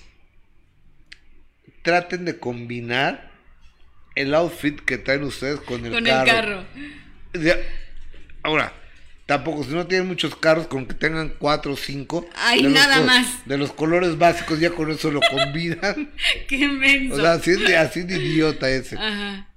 [1.82, 3.32] Traten de combinar
[4.14, 6.64] el outfit que traen ustedes con el carro.
[7.32, 7.60] El carro.
[8.42, 8.72] Ahora,
[9.26, 12.28] tampoco, si no tienen muchos carros, con que tengan cuatro o cinco.
[12.36, 13.46] Hay nada más.
[13.46, 16.12] De los colores básicos, ya con eso lo combinan.
[16.48, 17.16] Qué menso.
[17.16, 18.96] O sea, así de, así de idiota ese.
[18.96, 19.48] Ajá.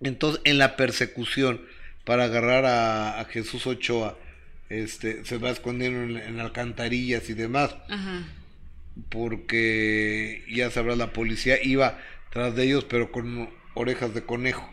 [0.00, 1.60] Entonces, en la persecución
[2.04, 4.16] para agarrar a Jesús Ochoa,
[4.70, 7.74] este, se va escondiendo en, en alcantarillas y demás.
[9.08, 11.98] Porque ya sabrás, la policía iba
[12.30, 14.68] tras de ellos, pero con orejas de conejo.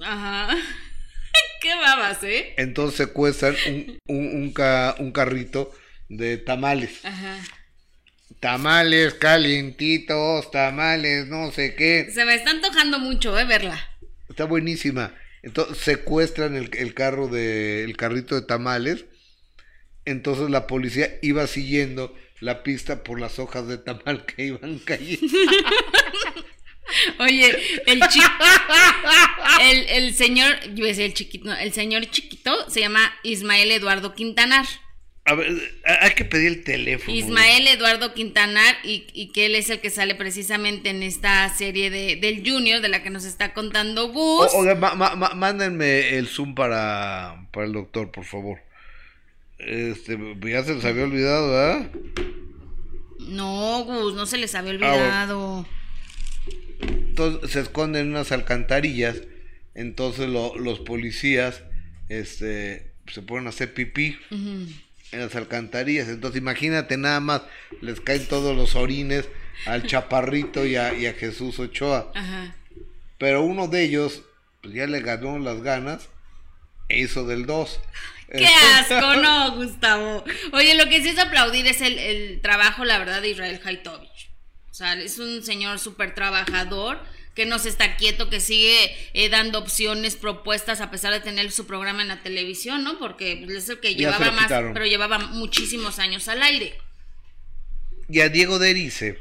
[0.00, 0.56] Ajá.
[1.60, 2.54] Qué babas, ¿eh?
[2.56, 4.54] Entonces secuestran un, un,
[4.98, 5.72] un, carrito
[6.08, 7.04] de tamales.
[7.04, 7.38] Ajá.
[8.40, 12.10] Tamales calientitos, tamales, no sé qué.
[12.12, 13.44] Se me está antojando mucho, ¿eh?
[13.44, 13.80] Verla.
[14.28, 15.14] Está buenísima.
[15.42, 19.04] Entonces secuestran el, el carro de, el carrito de tamales.
[20.04, 25.26] Entonces la policía iba siguiendo la pista por las hojas de tamal que iban cayendo.
[27.18, 27.56] Oye,
[27.86, 28.26] el chico,
[29.60, 34.66] el, el señor, yo decía el chiquito, el señor chiquito se llama Ismael Eduardo Quintanar.
[35.24, 35.52] A ver,
[35.84, 37.16] hay que pedir el teléfono.
[37.16, 41.90] Ismael Eduardo Quintanar y, y, que él es el que sale precisamente en esta serie
[41.90, 44.48] de, del Junior de la que nos está contando Gus.
[44.52, 48.58] Oiga, mándenme el Zoom para, para el doctor, por favor.
[49.58, 51.90] Este, ya se les había olvidado, ¿verdad?
[53.20, 55.66] No, Gus, no se les había ah, olvidado.
[56.82, 59.16] Entonces se esconden en unas alcantarillas.
[59.74, 61.62] Entonces los policías
[62.08, 66.08] este, se ponen a hacer pipí en las alcantarillas.
[66.08, 67.42] Entonces imagínate nada más,
[67.80, 69.28] les caen todos los orines
[69.66, 72.12] al chaparrito y a, y a Jesús Ochoa.
[73.18, 74.22] Pero uno de ellos
[74.62, 76.08] pues ya le ganó las ganas
[76.88, 77.80] e hizo del 2.
[78.30, 80.24] Qué asco, no, Gustavo.
[80.52, 84.30] Oye, lo que sí es aplaudir es el, trabajo, la verdad, de Israel Haitovich.
[84.72, 86.98] O sea, es un señor súper trabajador
[87.34, 91.50] que no se está quieto, que sigue eh, dando opciones, propuestas, a pesar de tener
[91.52, 92.98] su programa en la televisión, ¿no?
[92.98, 96.72] Porque es el que llevaba más, pero llevaba muchísimos años al aire.
[98.08, 99.18] Y a Diego Derice,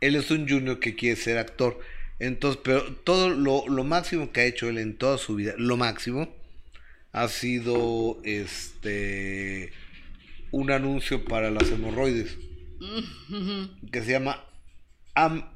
[0.00, 1.78] él es un junior que quiere ser actor.
[2.18, 5.76] Entonces, pero todo lo, lo máximo que ha hecho él en toda su vida, lo
[5.76, 6.34] máximo,
[7.12, 9.74] ha sido este
[10.52, 12.38] un anuncio para las hemorroides
[13.92, 14.44] que se llama
[15.14, 15.50] Am,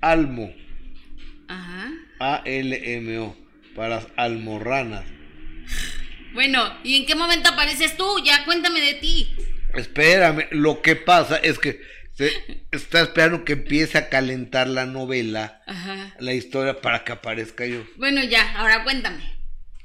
[0.00, 0.52] Almo.
[2.20, 3.36] A-L-M-O.
[3.74, 5.04] Para las almorranas.
[6.32, 8.22] Bueno, ¿y en qué momento apareces tú?
[8.24, 9.28] Ya cuéntame de ti.
[9.74, 11.80] Espérame, lo que pasa es que
[12.12, 12.32] se
[12.70, 15.62] está esperando que empiece a calentar la novela,
[16.18, 17.84] la historia para que aparezca yo.
[17.96, 19.34] Bueno, ya, ahora cuéntame.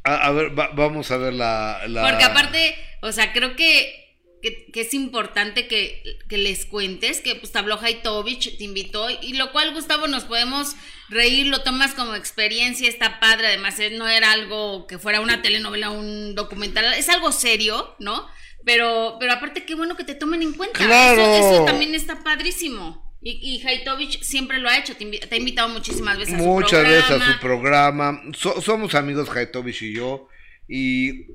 [0.04, 4.09] A, ver, vamos a ver la, Porque aparte, o sea, creo que,
[4.42, 9.74] que, es importante que, les cuentes que pues habló Haitovich, te invitó, y lo cual,
[9.74, 10.76] Gustavo, nos podemos
[11.10, 15.42] reír, lo tomas como experiencia, está padre, además eh, no era algo que fuera una
[15.42, 18.28] telenovela, un documental, es algo serio, ¿no?
[18.66, 20.80] Pero, pero aparte, qué bueno que te tomen en cuenta.
[20.80, 23.10] eso también está padrísimo.
[23.22, 26.62] Y, y Haitovich siempre lo ha hecho, te, ha invitado muchísimas veces a su programa.
[26.62, 28.22] Muchas veces a su programa.
[28.62, 30.28] somos amigos Haitovich y yo.
[30.68, 31.26] Y,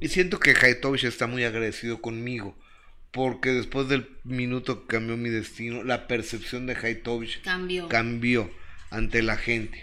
[0.00, 2.56] y siento que Haitovich está muy agradecido conmigo.
[3.10, 7.88] Porque después del minuto que cambió mi destino, la percepción de Haitovich cambió.
[7.88, 8.50] cambió
[8.90, 9.80] ante la gente.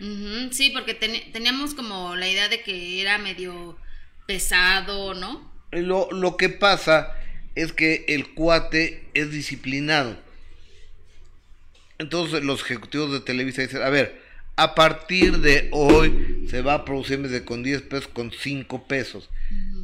[0.51, 3.77] sí, porque teníamos como la idea de que era medio
[4.27, 5.51] pesado, ¿no?
[5.71, 7.13] Lo, lo que pasa
[7.55, 10.17] es que el cuate es disciplinado
[11.97, 14.21] entonces los ejecutivos de Televisa dicen, a ver,
[14.57, 18.87] a partir de hoy se va a producir en de con 10 pesos, con 5
[18.87, 19.29] pesos.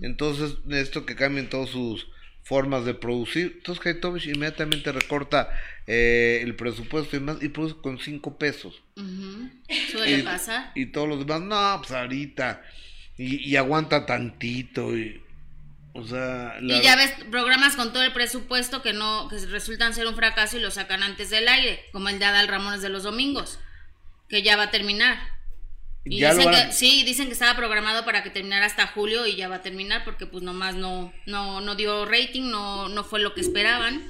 [0.01, 2.07] Entonces necesito que cambien todas sus
[2.43, 3.53] formas de producir.
[3.57, 5.49] Entonces Haitovich inmediatamente recorta
[5.87, 8.81] eh, el presupuesto y más y produce con 5 pesos.
[9.91, 10.71] Suele y, pasar.
[10.75, 12.61] Y todos los demás, no, pues ahorita.
[13.17, 14.97] Y, y aguanta tantito.
[14.97, 15.21] Y,
[15.93, 20.07] o sea, Y ya ves programas con todo el presupuesto que no que resultan ser
[20.07, 23.03] un fracaso y lo sacan antes del aire, como el de Adal Ramones de los
[23.03, 23.59] domingos,
[24.29, 25.19] que ya va a terminar.
[26.03, 29.47] Y dicen que, sí, dicen que estaba programado para que terminara hasta julio y ya
[29.47, 33.35] va a terminar porque pues nomás no no no dio rating, no no fue lo
[33.35, 34.01] que esperaban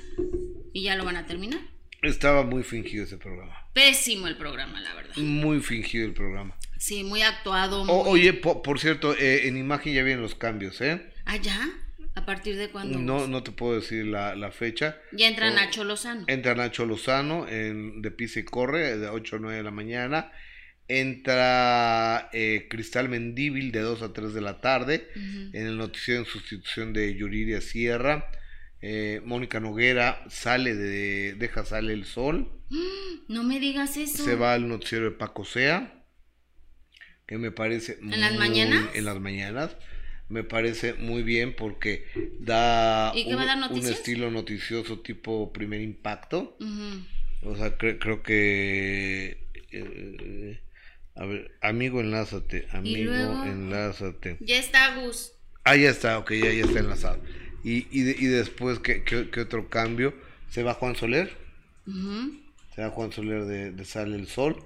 [0.73, 1.59] y ya lo van a terminar.
[2.01, 3.55] Estaba muy fingido ese programa.
[3.73, 5.15] Pésimo el programa, la verdad.
[5.17, 6.55] Muy fingido el programa.
[6.77, 7.83] Sí, muy actuado.
[7.83, 11.11] oye, por, cierto, eh, en imagen ya vienen los cambios, ¿eh?
[11.25, 11.69] ¿Ah, ya?
[12.15, 12.97] ¿A partir de cuándo?
[12.97, 14.97] No, no te puedo decir la, fecha.
[15.11, 16.25] Ya entra Nacho Lozano.
[16.27, 20.31] Entra Nacho Lozano en, de Pisa y Corre de 8 a 9 de la mañana.
[20.87, 26.25] Entra eh, Cristal Mendíbil de 2 a 3 de la tarde en el noticiero en
[26.25, 28.29] sustitución de Yuriria Sierra.
[28.81, 32.51] Eh, Mónica Noguera sale de Deja Sale el Sol.
[33.27, 34.23] No me digas eso.
[34.23, 36.03] Se va al noticiero de Paco Sea.
[37.25, 37.97] Que me parece.
[38.01, 38.89] ¿En las mañanas?
[38.93, 39.77] En las mañanas
[40.31, 42.05] me parece muy bien porque
[42.39, 46.57] da, un, estilo noticioso tipo primer impacto.
[47.43, 49.45] O sea, creo que...
[49.71, 50.59] Eh,
[51.21, 52.67] a ver, amigo, enlázate.
[52.71, 54.37] Amigo, enlázate.
[54.39, 55.33] Ya está Gus.
[55.63, 57.21] Ah, ya está, ok, ya, ya está enlazado.
[57.63, 60.15] Y, y, y después, ¿qué, ¿qué, otro cambio?
[60.49, 61.37] Se va Juan Soler.
[62.75, 64.63] Se va Juan Soler de, de Sale el Sol.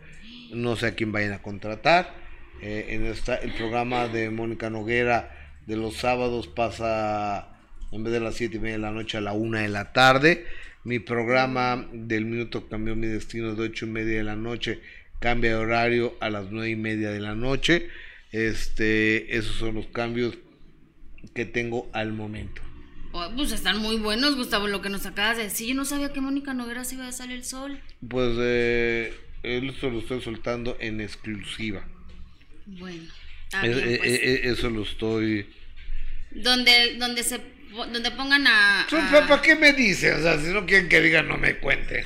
[0.54, 2.14] No sé a quién vayan a contratar.
[2.62, 7.50] Eh, en esta, el programa de Mónica Noguera de los sábados pasa
[7.92, 9.92] en vez de las 7 y media de la noche a la 1 de la
[9.92, 10.46] tarde.
[10.86, 14.80] Mi programa del minuto cambió mi destino de 8 y media de la noche
[15.26, 17.90] cambia de horario a las nueve y media de la noche.
[18.32, 20.38] Este, esos son los cambios
[21.34, 22.62] que tengo al momento.
[23.12, 25.70] Oh, pues están muy buenos, Gustavo, lo que nos acabas de decir.
[25.70, 27.82] Yo no sabía que Mónica Noguera se iba a salir el sol.
[28.08, 31.84] Pues eh, se lo estoy soltando en exclusiva.
[32.68, 33.06] Bueno,
[33.64, 34.20] eh, pues.
[34.22, 35.48] eh, eso lo estoy.
[36.30, 38.88] Donde, donde se donde pongan a,
[39.28, 40.20] ¿Para qué me dicen?
[40.20, 42.06] O sea, si no quieren que digan, no me cuente.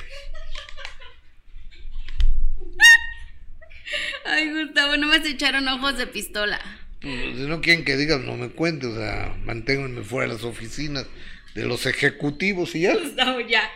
[4.24, 6.60] Ay, Gustavo, no me echaron ojos de pistola.
[7.00, 8.86] Pues, si no quieren que digan, no me cuente.
[8.86, 11.06] O sea, manténganme fuera de las oficinas
[11.54, 12.96] de los ejecutivos y ya.
[12.96, 13.70] Gustavo, ya.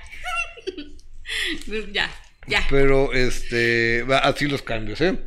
[1.93, 2.11] ya,
[2.47, 2.67] ya.
[2.71, 5.19] Pero, este, así los cambios, ¿eh?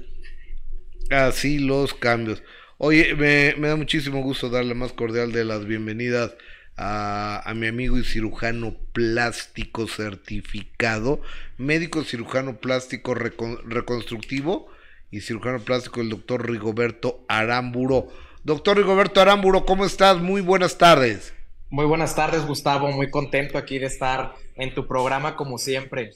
[1.09, 2.43] Así los cambios.
[2.77, 6.35] Oye, me, me da muchísimo gusto darle más cordial de las bienvenidas
[6.77, 11.21] a, mi amigo y cirujano plástico certificado,
[11.57, 14.69] médico cirujano plástico reconstructivo
[15.11, 18.07] y cirujano plástico el doctor Rigoberto Aramburo.
[18.43, 20.17] Doctor Rigoberto Aramburo, ¿cómo estás?
[20.17, 21.33] Muy buenas tardes.
[21.69, 22.91] Muy buenas tardes, Gustavo.
[22.91, 26.11] Muy contento aquí de estar en tu programa como siempre.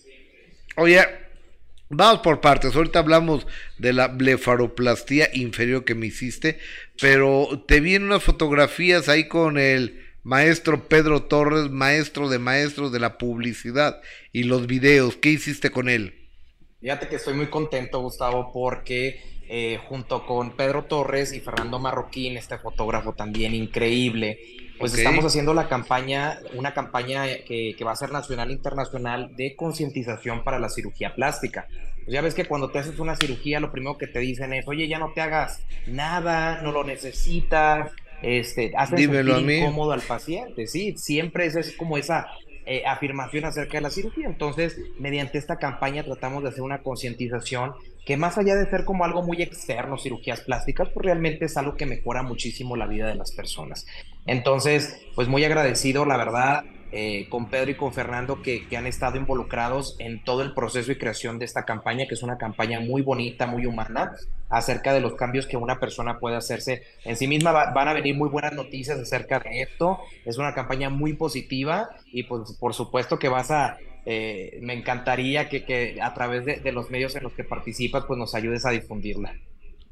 [0.77, 1.05] Oye,
[1.89, 2.75] vamos por partes.
[2.75, 3.45] Ahorita hablamos
[3.77, 6.59] de la blefaroplastía inferior que me hiciste,
[6.99, 12.91] pero te vi en unas fotografías ahí con el maestro Pedro Torres, maestro de maestros
[12.91, 15.17] de la publicidad y los videos.
[15.17, 16.20] ¿Qué hiciste con él?
[16.81, 22.37] Fíjate que estoy muy contento, Gustavo, porque eh, junto con Pedro Torres y Fernando Marroquín,
[22.37, 24.39] este fotógrafo también increíble,
[24.79, 29.55] pues estamos haciendo la campaña, una campaña que, va a ser nacional e internacional de
[29.55, 31.67] concientización para la cirugía plástica.
[31.97, 34.67] Pues ya ves que cuando te haces una cirugía, lo primero que te dicen es,
[34.67, 37.91] oye, ya no te hagas nada, no lo necesitas,
[38.23, 42.27] este, hace sentir incómodo al paciente, sí, siempre es, es como esa
[42.65, 44.27] eh, afirmación acerca de la cirugía.
[44.27, 47.73] Entonces, mediante esta campaña tratamos de hacer una concientización
[48.05, 51.75] que más allá de ser como algo muy externo, cirugías plásticas, pues realmente es algo
[51.75, 53.85] que mejora muchísimo la vida de las personas.
[54.25, 59.15] Entonces, pues muy agradecido, la verdad, eh, con Pedro y con Fernando que, han estado
[59.15, 63.01] involucrados en todo el proceso y creación de esta campaña, que es una campaña muy
[63.01, 64.11] bonita, muy humana,
[64.49, 67.51] acerca de los cambios que una persona puede hacerse en sí misma.
[67.51, 69.99] van a venir muy buenas noticias acerca de esto.
[70.25, 73.77] Es una campaña muy positiva y pues por supuesto que vas a...
[74.05, 78.35] Eh, me encantaría que, a través de, los medios en los que participas pues nos
[78.35, 79.33] ayudes a difundirla.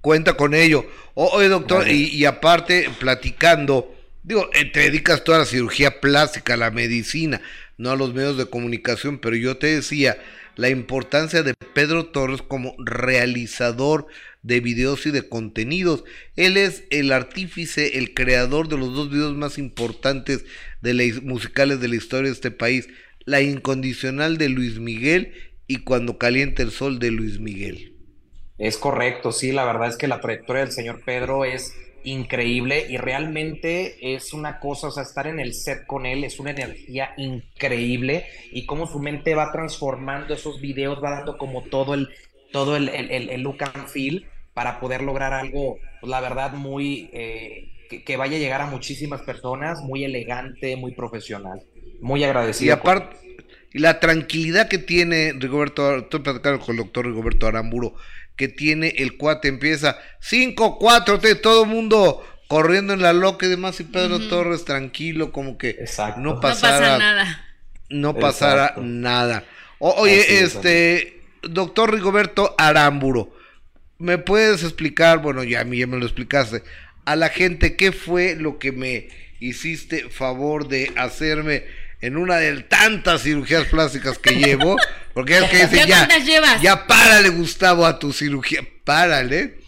[0.02, 0.86] Cuenta con ello.
[1.14, 3.94] Oye, doctor, y aparte, platicando,
[4.24, 7.42] Digo, eh, te dedicas toda la cirugía plástica, la medicina,
[7.78, 10.18] no a los medios de comunicación, pero yo te decía
[10.56, 14.08] la importancia de Pedro Torres como realizador
[14.42, 16.04] de videos y de contenidos.
[16.36, 20.44] Él es el artífice, el creador de los dos videos más importantes
[20.82, 22.90] de la, musicales de la historia de este país,
[23.26, 25.34] La incondicional de Luis Miguel
[25.68, 27.94] y Cuando calienta el sol de Luis Miguel.
[28.58, 32.98] Es correcto, sí, la verdad es que la trayectoria del señor Pedro es increíble y
[32.98, 37.14] realmente es una cosa, o sea, estar en el set con él es una energía
[37.18, 42.10] increíble y cómo su mente va transformando esos videos, va dando como todo el,
[42.52, 47.72] todo el, el, look and feel para poder lograr algo, pues, la verdad, muy, eh,
[48.06, 51.62] que, vaya a llegar a muchísimas personas, muy elegante, muy profesional,
[52.02, 52.68] muy agradecido.
[52.68, 53.16] Y aparte,
[53.74, 57.96] la tranquilidad que tiene Rigoberto, estoy platicando con el doctor Rigoberto Aramburo,
[58.40, 59.50] que tiene el cuate.
[59.50, 63.82] Empieza 5, 4, todo el mundo corriendo en la loca y demás.
[63.82, 65.86] Y Pedro Torres tranquilo, como que
[66.16, 67.46] no pasara nada.
[67.90, 69.44] No pasara nada.
[69.80, 73.36] oye, este, doctor Rigoberto Aramburo,
[73.98, 75.22] ¿me puedes explicar?
[75.22, 76.64] Bueno, ya a mí ya me lo explicaste.
[77.04, 79.10] A la gente, ¿qué fue lo que me
[79.42, 81.66] hiciste favor de hacerme
[82.02, 84.78] en una de tantas cirugías plásticas que llevo?
[85.14, 86.08] Porque es que dice, ya,
[86.62, 89.60] ya párale, Gustavo, a tu cirugía, párale.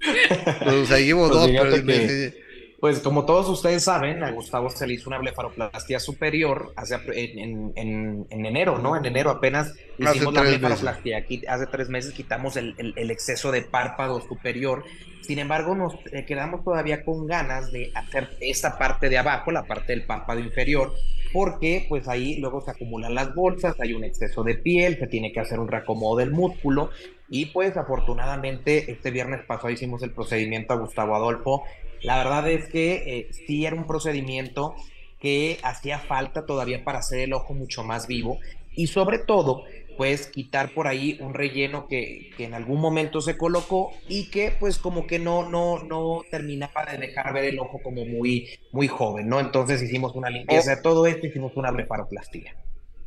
[0.00, 2.32] Pues, o sea, llevo pues dos, pero
[2.80, 7.72] Pues como todos ustedes saben, a Gustavo se le hizo una blefaroplastia superior hace, en,
[7.76, 8.96] en, en, enero, ¿no?
[8.96, 11.18] En enero apenas hicimos la blefaroplastia.
[11.18, 14.84] Aquí, hace tres meses quitamos el, el, exceso de párpado superior.
[15.20, 19.64] Sin embargo, nos eh, quedamos todavía con ganas de hacer esta parte de abajo, la
[19.64, 20.94] parte del párpado inferior,
[21.32, 25.32] porque pues ahí luego se acumulan las bolsas, hay un exceso de piel, se tiene
[25.32, 26.90] que hacer un reacomodo del músculo
[27.28, 31.62] y pues afortunadamente este viernes pasado hicimos el procedimiento a Gustavo Adolfo.
[32.02, 34.74] La verdad es que eh, sí era un procedimiento
[35.20, 38.38] que hacía falta todavía para hacer el ojo mucho más vivo
[38.74, 39.64] y sobre todo
[40.00, 44.50] pues quitar por ahí un relleno que, que, en algún momento se colocó y que
[44.58, 48.88] pues como que no, no, no terminaba de dejar ver el ojo como muy, muy
[48.88, 49.40] joven, ¿no?
[49.40, 52.56] Entonces hicimos una limpieza de todo esto, hicimos una blefaroplastia.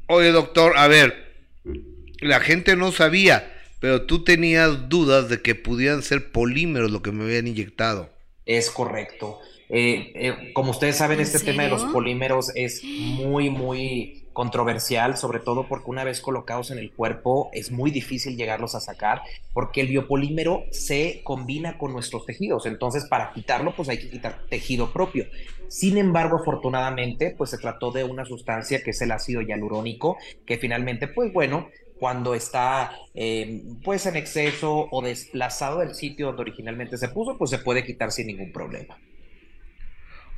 [0.05, 1.15] Oye, doctor, a ver,
[2.19, 7.11] la gente no sabía, pero tú tenías dudas de que pudieran ser polímeros lo que
[7.11, 8.11] me habían inyectado.
[8.45, 9.39] Es correcto.
[9.67, 15.39] Eh, eh, como ustedes saben, este tema de los polímeros es muy, muy controversial, sobre
[15.39, 19.21] todo porque una vez colocados en el cuerpo es muy difícil llegarlos a sacar,
[19.53, 24.39] porque el biopolímero se combina con nuestros tejidos, entonces para quitarlo pues hay que quitar
[24.49, 25.25] tejido propio.
[25.67, 30.57] Sin embargo, afortunadamente, pues se trató de una sustancia que es el ácido hialurónico, que
[30.57, 31.69] finalmente, pues bueno,
[31.99, 37.49] cuando está eh, pues en exceso o desplazado del sitio donde originalmente se puso, pues
[37.49, 38.99] se puede quitar sin ningún problema.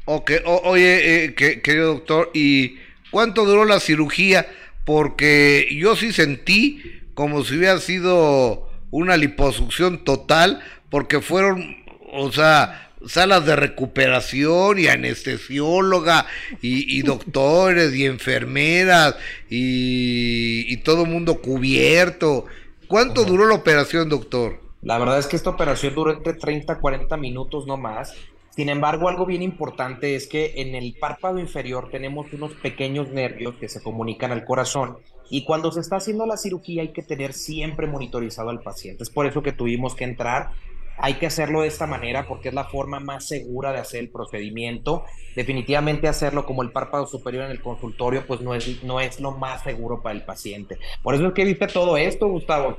[0.06, 0.32] Ok,
[0.64, 2.76] oye, eh, querido doctor, ¿y
[3.12, 4.48] cuánto duró la cirugía?
[4.86, 6.82] Porque yo sí sentí
[7.14, 11.78] como si hubiera sido una liposucción total, porque fueron,
[12.14, 16.26] o sea, salas de recuperación y anestesióloga
[16.62, 19.16] y, doctores y enfermeras
[19.50, 22.46] y, y todo mundo cubierto.
[22.88, 24.60] ¿Cuánto duró la operación, doctor?
[24.82, 28.14] La verdad es que esta operación duró entre 30 a 40 minutos no más.
[28.56, 33.56] Sin embargo, algo bien importante es que en el párpado inferior tenemos unos pequeños nervios
[33.56, 34.98] que se comunican al corazón
[35.30, 39.04] y cuando se está haciendo la cirugía hay que tener siempre monitorizado al paciente.
[39.04, 40.52] Es por eso que tuvimos que entrar
[40.98, 44.10] hay que hacerlo de esta manera porque es la forma más segura de hacer el
[44.10, 45.04] procedimiento.
[45.36, 49.32] Definitivamente hacerlo como el párpado superior en el consultorio, pues no es, no es lo
[49.32, 50.78] más seguro para el paciente.
[51.04, 52.76] Por eso es que viste todo esto, Gustavo, o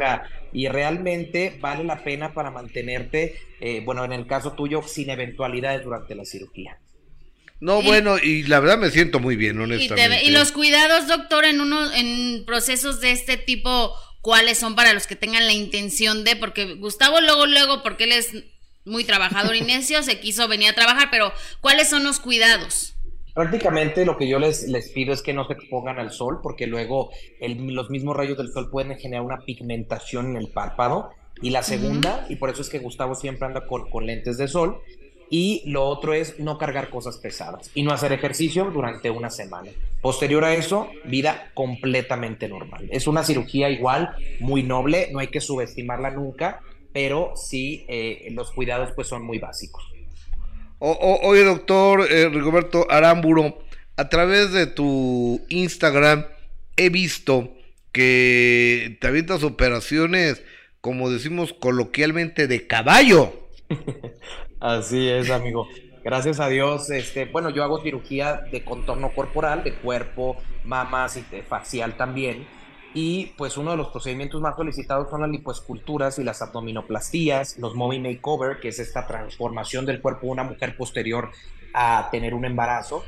[0.53, 5.85] y realmente vale la pena para mantenerte, eh, bueno, en el caso tuyo, sin eventualidades
[5.85, 6.79] durante la cirugía.
[7.59, 10.25] No, bueno, y la verdad me siento muy bien, honestamente.
[10.25, 13.95] Y, y los cuidados, doctor, en uno, en procesos de este tipo
[14.27, 18.11] cuáles son para los que tengan la intención de, porque Gustavo luego, luego, porque él
[18.11, 18.33] es
[18.85, 22.97] muy trabajador y necio, se quiso venir a trabajar, pero ¿cuáles son los cuidados?
[23.37, 26.67] Prácticamente lo que yo les, les pido es que no se expongan al sol, porque
[26.67, 31.11] luego los mismos rayos del sol pueden generar una pigmentación en el párpado.
[31.41, 34.49] Y la segunda, y por eso es que Gustavo siempre anda con, con lentes de
[34.49, 34.81] sol,
[35.31, 39.71] y lo otro es no cargar cosas pesadas y no hacer ejercicio durante una semana.
[40.01, 42.89] Posterior a eso, vida completamente normal.
[42.91, 46.61] Es una cirugía igual, muy noble, no hay que subestimarla nunca,
[46.93, 49.85] pero sí eh, los cuidados pues son muy básicos.
[50.79, 53.59] oye, doctor eh, Rigoberto Aramburo,
[53.97, 56.27] a través de tu Instagram
[56.77, 57.53] he visto
[57.93, 60.43] que te avientas operaciones,
[60.83, 63.46] como decimos coloquialmente, de caballo.
[64.61, 65.69] Así es, amigo.
[66.07, 71.23] Gracias a Dios, este, bueno, yo hago cirugía de contorno corporal, de cuerpo, mamas y
[71.23, 72.47] de facial también.
[72.95, 77.75] Y pues uno de los procedimientos más solicitados son las lipoesculturas y las abdominoplastías, los
[77.75, 81.33] mommy makeover, que es esta transformación del cuerpo de una mujer posterior
[81.75, 83.05] a tener un embarazo.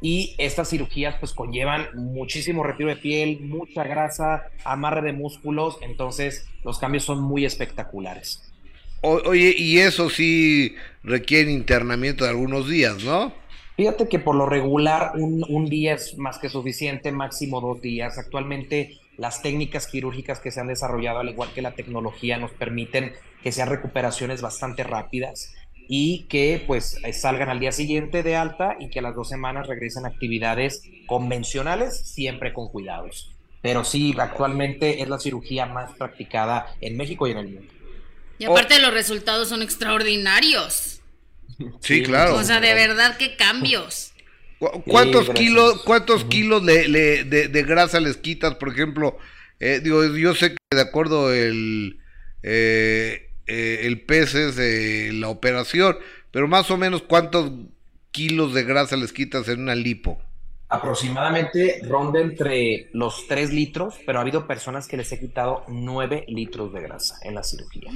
[0.00, 6.48] Y estas cirugías pues conllevan muchísimo retiro de piel, mucha grasa, amarre de músculos, entonces
[6.64, 8.47] los cambios son muy espectaculares
[9.02, 13.32] oye, y eso sí requiere internamiento de algunos días, ¿no?
[13.76, 18.18] Fíjate que por lo regular un, día es más que suficiente, máximo dos días.
[18.18, 23.12] Actualmente las técnicas quirúrgicas que se han desarrollado, al igual que la tecnología, nos permiten
[23.42, 25.54] que sean recuperaciones bastante rápidas
[25.86, 29.68] y que pues salgan al día siguiente de alta y que a las dos semanas
[29.68, 33.32] regresen a actividades convencionales, siempre con cuidados.
[33.62, 37.77] Pero sí, actualmente es la cirugía más practicada en México y en el mundo.
[38.38, 41.00] Y aparte los resultados son extraordinarios.
[41.80, 42.36] Sí, claro.
[42.36, 44.12] O sea, de verdad, qué cambios.
[44.86, 49.18] ¿Cuántos kilos, cuántos kilos de, grasa les quitas, por ejemplo?
[49.60, 52.00] Eh, digo, yo sé que de acuerdo el,
[52.42, 55.96] eh, eh, el peso de la operación,
[56.30, 57.52] pero más o menos cuántos
[58.10, 60.20] kilos de grasa les quitas en una lipo
[60.68, 66.24] aproximadamente ronda entre los 3 litros, pero ha habido personas que les he quitado 9
[66.28, 67.90] litros de grasa en la cirugía.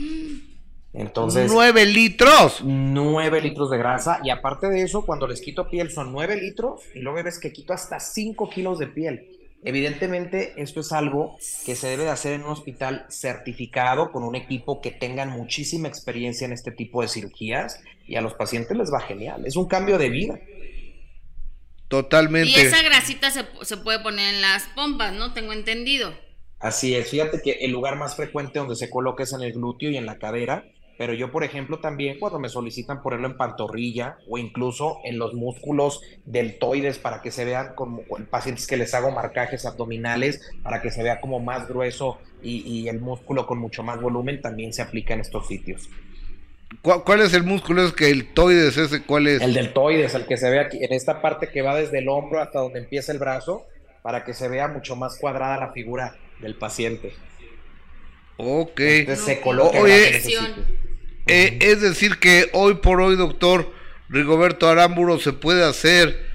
[0.94, 1.50] Entonces.
[1.50, 2.62] ¡9 litros!
[2.62, 4.20] 9 litros de grasa.
[4.22, 7.52] Y aparte de eso, cuando les quito piel son 9 litros y luego ves que
[7.52, 9.28] quito hasta 5 kilos de piel.
[9.64, 14.34] Evidentemente, esto es algo que se debe de hacer en un hospital certificado con un
[14.34, 18.92] equipo que tengan muchísima experiencia en este tipo de cirugías y a los pacientes les
[18.92, 19.46] va genial.
[19.46, 20.40] Es un cambio de vida.
[21.92, 22.48] Totalmente.
[22.48, 25.34] Y esa grasita se, se, puede poner en las pompas, ¿no?
[25.34, 26.14] Tengo entendido.
[26.58, 29.90] Así es, fíjate que el lugar más frecuente donde se coloca es en el glúteo
[29.90, 30.64] y en la cadera,
[30.96, 35.34] pero yo, por ejemplo, también cuando me solicitan ponerlo en pantorrilla o incluso en los
[35.34, 40.90] músculos deltoides para que se vean como pacientes que les hago marcajes abdominales para que
[40.90, 44.80] se vea como más grueso y, y el músculo con mucho más volumen, también se
[44.80, 45.90] aplica en estos sitios.
[46.82, 47.86] ¿Cuál, es el músculo?
[47.86, 49.02] ¿Es que el deltoides ese?
[49.02, 49.40] ¿Cuál es?
[49.40, 52.40] El deltoides, el que se ve aquí, en esta parte que va desde el hombro
[52.40, 53.64] hasta donde empieza el brazo,
[54.02, 57.12] para que se vea mucho más cuadrada la figura del paciente.
[58.36, 58.80] Ok.
[59.14, 60.20] se coloca Oye,
[61.28, 63.72] eh, es decir que hoy por hoy, doctor
[64.08, 66.32] Rigoberto Aramburo, se puede hacer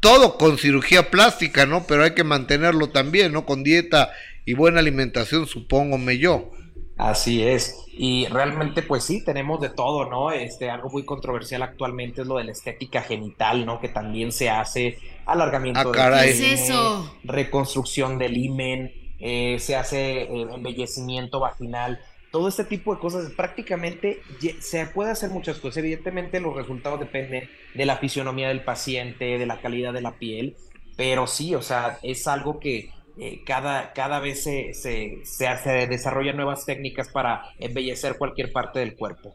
[0.00, 1.86] todo con cirugía plástica, ¿no?
[1.86, 3.44] Pero hay que mantenerlo también, ¿no?
[3.44, 4.10] Con dieta
[4.46, 6.52] y buena alimentación, supongo me yo.
[6.96, 7.84] Así es.
[7.92, 10.30] Y realmente, pues sí, tenemos de todo, ¿no?
[10.32, 13.80] Este, algo muy controversial actualmente es lo de la estética genital, ¿no?
[13.80, 17.16] Que también se hace alargamiento ah, de ¿Qué es eso?
[17.24, 22.00] reconstrucción del himen, eh, se hace eh, embellecimiento vaginal
[22.36, 24.20] todo este tipo de cosas, prácticamente
[24.60, 25.78] se puede hacer muchas cosas.
[25.78, 30.54] Evidentemente los resultados dependen de la fisionomía del paciente, de la calidad de la piel,
[30.96, 36.36] pero sí, o sea, es algo que eh, cada, cada vez se, se, se, desarrollan
[36.36, 39.34] nuevas técnicas para embellecer cualquier parte del cuerpo.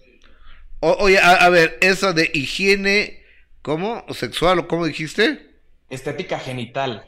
[0.79, 3.23] oye, a, ver, esa de higiene,
[3.61, 4.05] ¿cómo?
[4.11, 5.39] ¿Sexual o cómo dijiste?
[5.89, 7.05] Estética genital.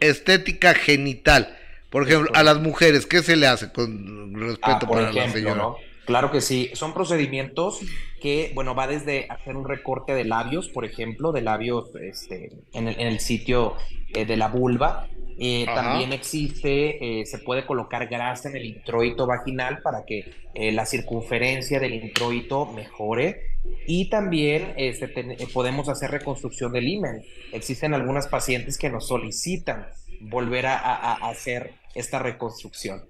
[0.00, 1.56] Estética genital.
[1.90, 5.68] Por ejemplo, a las mujeres, ¿qué se le hace con respeto ah, para la señora?
[6.06, 7.80] Claro que sí, son procedimientos
[8.20, 12.86] que, bueno, va desde hacer un recorte de labios, por ejemplo, de labios este, en,
[12.86, 13.74] el, sitio
[14.14, 15.08] eh, de la vulva.
[15.38, 20.86] Eh, también existe, eh, se puede colocar grasa en el introito vaginal para que la
[20.86, 23.42] circunferencia del introito mejore.
[23.86, 25.08] Y también este,
[25.52, 27.22] podemos hacer reconstrucción del himen.
[27.52, 29.86] Existen algunas pacientes que nos solicitan
[30.20, 33.04] volver a hacer esta reconstrucción.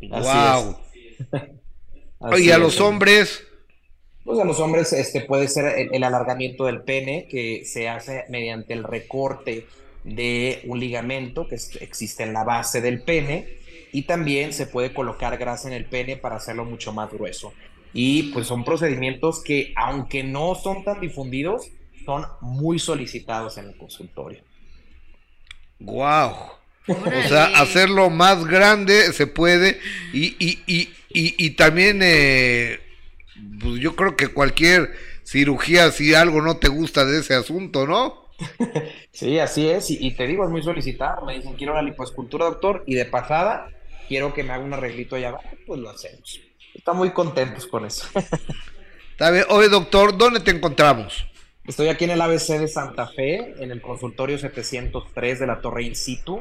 [0.00, 0.76] wow.
[2.38, 3.46] ¿Y a los hombres?
[4.24, 8.74] Pues a los hombres este, puede ser el, alargamiento del pene que se hace mediante
[8.74, 9.66] el recorte
[10.04, 13.58] de un ligamento que existe en la base del pene
[13.92, 17.52] y también se puede colocar grasa en el pene para hacerlo mucho más grueso.
[17.92, 21.68] Y pues son procedimientos que aunque no son tan difundidos,
[22.04, 24.42] son muy solicitados en el consultorio.
[25.80, 26.34] Wow.
[26.88, 29.78] O sea, hacerlo más grande se puede
[30.12, 32.80] y, y, y, y, también eh,
[33.60, 34.90] pues yo creo que cualquier
[35.24, 38.19] cirugía, si algo no te gusta de ese asunto, ¿no?
[39.12, 42.84] Sí, así es, y, te digo, es muy solicitado, me dicen, quiero la lipoescultura, doctor,
[42.86, 43.68] y de pasada,
[44.08, 46.40] quiero que me haga un arreglito allá abajo, pues lo hacemos.
[46.74, 48.06] Están muy contentos con eso.
[49.10, 49.44] Está bien.
[49.50, 51.26] Oye, doctor, ¿dónde te encontramos?
[51.66, 55.82] Estoy aquí en el ABC de Santa Fe, en el consultorio 703 de la Torre
[55.82, 56.40] In Situ.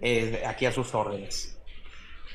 [0.00, 1.58] Eh, aquí a sus órdenes.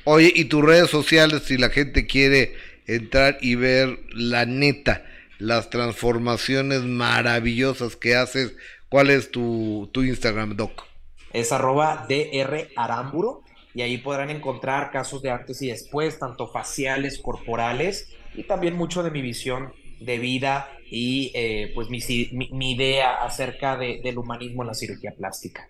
[0.03, 2.55] Oye, y tus redes sociales, si la gente quiere
[2.87, 5.05] entrar y ver la neta,
[5.37, 8.55] las transformaciones maravillosas que haces,
[8.91, 10.83] ¿cuál es tu, tu Instagram, Doc?
[11.31, 13.41] Es arroba DR Aramburo
[13.73, 19.01] y ahí podrán encontrar casos de antes y después, tanto faciales, corporales y también mucho
[19.01, 21.99] de mi visión de vida y eh, pues mi,
[22.51, 25.69] mi, idea acerca del humanismo en la cirugía plástica.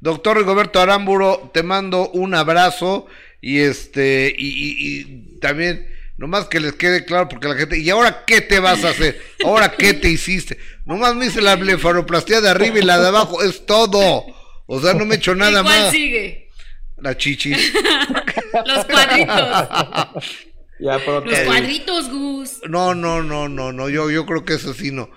[0.00, 3.06] Doctor Rigoberto Aramburo, te mando un abrazo
[3.40, 8.42] y este, y, también, nomás que les quede claro, porque la gente, ¿y ahora qué
[8.42, 9.18] te vas a hacer?
[9.42, 10.58] ¿Ahora qué te hiciste?
[10.84, 14.24] Nomás me hice la blefaroplastia de arriba y la de abajo, es todo.
[14.66, 15.90] O sea, no me he hecho nada ¿Y cuál más.
[15.90, 16.50] sigue?
[16.98, 17.52] La chichi.
[18.66, 20.44] Los cuadritos.
[20.78, 22.60] Los cuadritos, Gus.
[22.68, 25.10] No, no, no, no, no, yo, yo creo que eso sí no.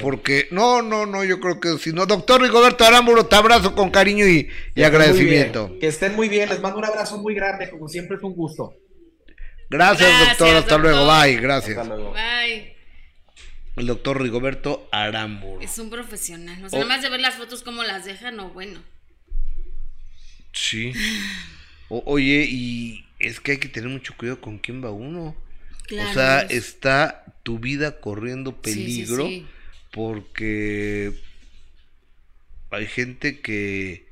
[0.00, 2.06] Porque, no, no, no, yo creo que si no.
[2.06, 4.48] Doctor Rigoberto Aramburo, te abrazo con cariño y,
[4.82, 5.76] agradecimiento.
[5.78, 8.72] Que estén muy bien, les mando un abrazo muy grande, como siempre es un gusto.
[9.68, 11.76] Gracias, doctor, hasta luego, bye, gracias.
[11.76, 12.12] Hasta luego.
[12.12, 12.73] Bye.
[13.76, 15.60] El doctor Rigoberto Aramburo.
[15.60, 17.00] Es un profesional, no sea, oh.
[17.00, 18.80] de ver las fotos como las dejan, no, bueno.
[20.52, 20.92] Sí.
[21.88, 25.36] oye, y es que hay que tener mucho cuidado con quién va uno.
[25.86, 29.26] Claro, o sea, está tu vida corriendo peligro.
[29.26, 29.46] sí, sí
[29.94, 31.14] porque
[32.70, 34.08] hay gente que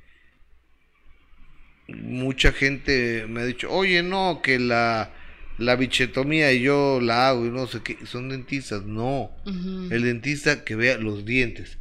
[1.89, 5.13] mucha gente me ha dicho, oye, no, que la
[5.59, 9.31] la bichetomía y yo la hago y no sé qué, son dentistas, no.
[9.45, 11.79] El dentista que vea los dientes.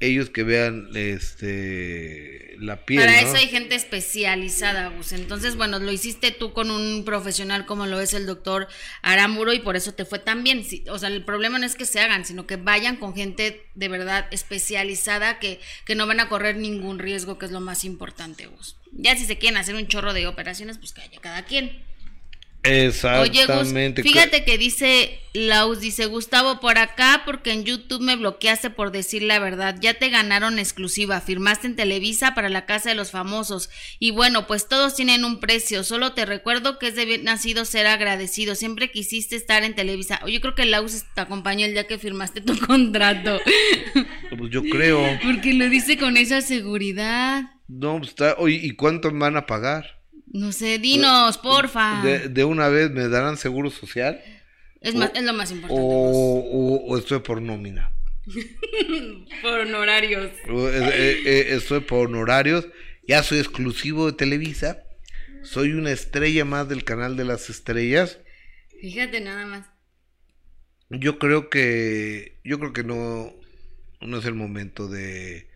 [0.00, 3.00] Ellos que vean este la piel.
[3.00, 5.12] Para eso hay gente especializada, Gus.
[5.12, 8.68] Entonces, bueno, lo hiciste tú con un profesional como lo es el doctor
[9.02, 10.64] Aramuro y por eso te fue tan bien.
[10.90, 13.88] O sea, el problema no es que se hagan, sino que vayan con gente de
[13.88, 18.46] verdad especializada que, que no van a correr ningún riesgo, que es lo más importante,
[18.46, 18.76] Gus.
[18.92, 21.82] Ya si se quieren hacer un chorro de operaciones, pues que haya cada quien.
[22.62, 24.02] Exactamente.
[24.02, 28.90] Oye, fíjate que dice Laus, dice Gustavo, por acá porque en YouTube me bloqueaste por
[28.90, 29.76] decir la verdad.
[29.80, 33.70] Ya te ganaron exclusiva, firmaste en Televisa para la Casa de los Famosos.
[33.98, 35.84] Y bueno, pues todos tienen un precio.
[35.84, 38.54] Solo te recuerdo que es de bien nacido ser agradecido.
[38.54, 40.20] Siempre quisiste estar en Televisa.
[40.26, 43.40] Yo creo que Laus te acompañó el día que firmaste tu contrato.
[44.36, 45.18] Pues yo creo.
[45.22, 47.44] porque lo dice con esa seguridad.
[47.68, 48.34] No, pues está.
[48.38, 49.97] Oye, ¿y cuánto van a pagar?
[50.32, 52.02] No sé, dinos, porfa.
[52.02, 54.22] De, una vez me darán seguro social.
[54.80, 55.82] Es, más, es lo más importante.
[55.82, 57.92] O, estoy por nómina.
[59.42, 60.30] por honorarios.
[60.46, 62.68] Eh, eh, estoy por honorarios.
[63.06, 64.84] Ya soy exclusivo de Televisa.
[65.42, 68.18] Soy una estrella más del canal de las estrellas.
[68.80, 69.66] Fíjate nada más.
[70.90, 72.38] Yo creo que.
[72.44, 73.32] Yo creo que no.
[74.00, 75.48] No es el momento de.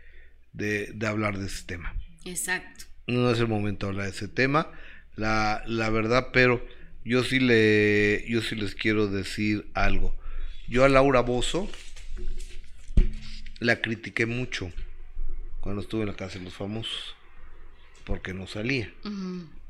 [0.52, 1.94] De, de hablar de ese tema.
[2.24, 4.70] Exacto no es el momento de hablar de ese tema,
[5.16, 6.64] la, la verdad, pero
[7.04, 10.14] yo sí, le, yo sí les quiero decir algo.
[10.68, 11.68] Yo a Laura Bozo
[13.58, 14.72] la critiqué mucho
[15.60, 17.14] cuando estuve en la casa de los famosos,
[18.04, 18.92] porque no salía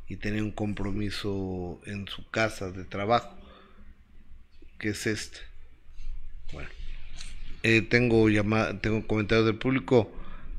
[0.09, 3.37] y tenía un compromiso en su casa de trabajo,
[4.79, 5.39] que es este.
[6.53, 6.69] Bueno,
[7.63, 10.13] eh, tengo, llamada, tengo comentarios del público.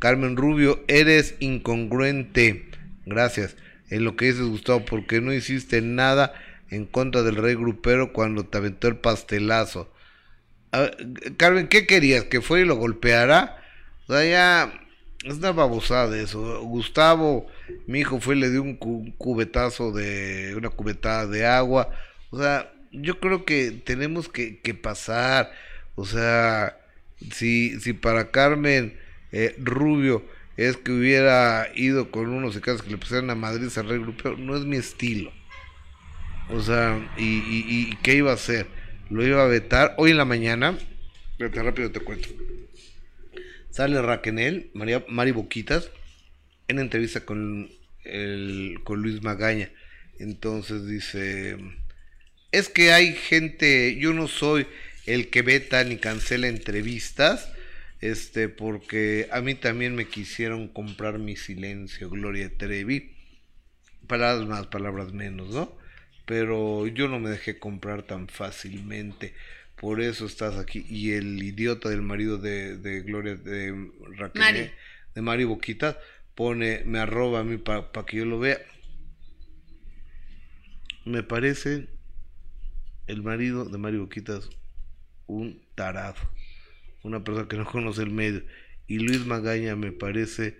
[0.04, 2.66] Carmen Rubio, eres incongruente.
[3.06, 3.56] Gracias.
[3.90, 6.34] En lo que dices, Gustavo, porque no hiciste nada
[6.70, 9.90] en contra del rey grupero cuando te aventó el pastelazo.
[11.38, 12.26] Carmen, ¿qué querías?
[12.26, 13.64] ¿Que fuera y lo golpeara?
[14.06, 14.74] O sea, ya
[15.24, 16.62] es una babosada eso.
[16.64, 17.48] Gustavo,
[17.88, 21.92] mi hijo fue y le dio un cubetazo de, una cubetada de agua.
[22.30, 25.54] O sea, yo creo que tenemos que, que pasar.
[25.96, 26.78] O sea,
[27.32, 29.02] si, si para Carmen
[29.34, 30.24] eh, Rubio
[30.56, 34.56] es que hubiera ido con unos casos que le pusieran a Madrid Rey Grupero, no
[34.56, 35.34] es mi estilo.
[36.50, 38.68] O sea, y, qué iba a hacer?
[39.10, 40.78] Lo iba a vetar hoy en la mañana.
[41.32, 42.30] Espérate, rápido te cuento.
[43.72, 45.90] Sale Raquenel, María, Mari Boquitas,
[46.68, 47.72] en entrevista con,
[48.84, 49.72] con Luis Magaña.
[50.20, 51.58] Entonces dice,
[52.52, 54.68] es que hay gente, yo no soy
[55.08, 57.53] el que veta ni cancela entrevistas,
[58.04, 63.16] este, porque a mí también me quisieron comprar mi silencio, Gloria Trevi,
[64.08, 65.72] palabras más, palabras menos, ¿no?
[66.26, 69.34] Pero yo no me dejé comprar tan fácilmente,
[69.78, 74.74] por eso estás aquí, y el idiota del marido de, Gloria, de Raquel,
[75.16, 75.98] de Mari Boquita,
[76.36, 78.60] pone, me arroba a mí para que yo lo vea.
[81.06, 81.88] Me parece
[83.08, 84.50] el marido de Mari Boquitas
[85.26, 86.18] un tarado
[87.04, 88.44] una persona que no conoce el medio.
[88.88, 90.58] Y Luis Magaña me parece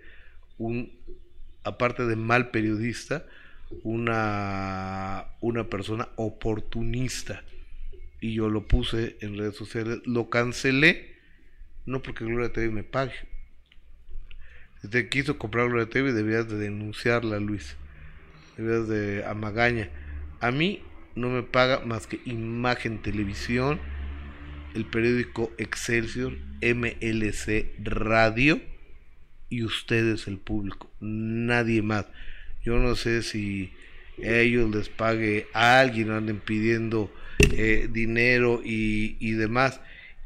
[0.58, 0.92] un,
[1.64, 3.26] aparte de mal periodista,
[3.82, 7.42] una, una persona oportunista.
[8.20, 11.16] Y yo lo puse en redes sociales, lo cancelé,
[11.84, 13.14] no porque Gloria TV me pague.
[14.80, 17.76] Si te quiso comprar Gloria TV, debías de denunciarla, Luis.
[18.56, 19.90] Debías de a Magaña.
[20.40, 20.82] A mí
[21.14, 23.80] no me paga más que Imagen Televisión
[24.74, 28.60] el periódico Excelsior, MLC Radio
[29.48, 32.06] y ustedes el público, nadie más.
[32.64, 33.72] Yo no sé si
[34.18, 37.12] ellos les pague a alguien, anden pidiendo
[37.52, 39.80] eh, dinero y, y, demás.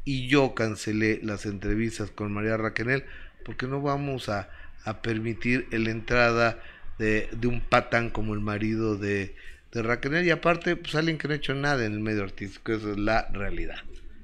[0.05, 3.03] Y yo cancelé las entrevistas con María Raquenel
[3.45, 4.49] porque no vamos a,
[4.85, 6.59] a permitir la entrada
[6.97, 9.35] de, de, un patán como el marido de,
[9.71, 12.73] de Raquenel y aparte pues alguien que no ha hecho nada en el medio artístico,
[12.73, 13.79] esa es la realidad.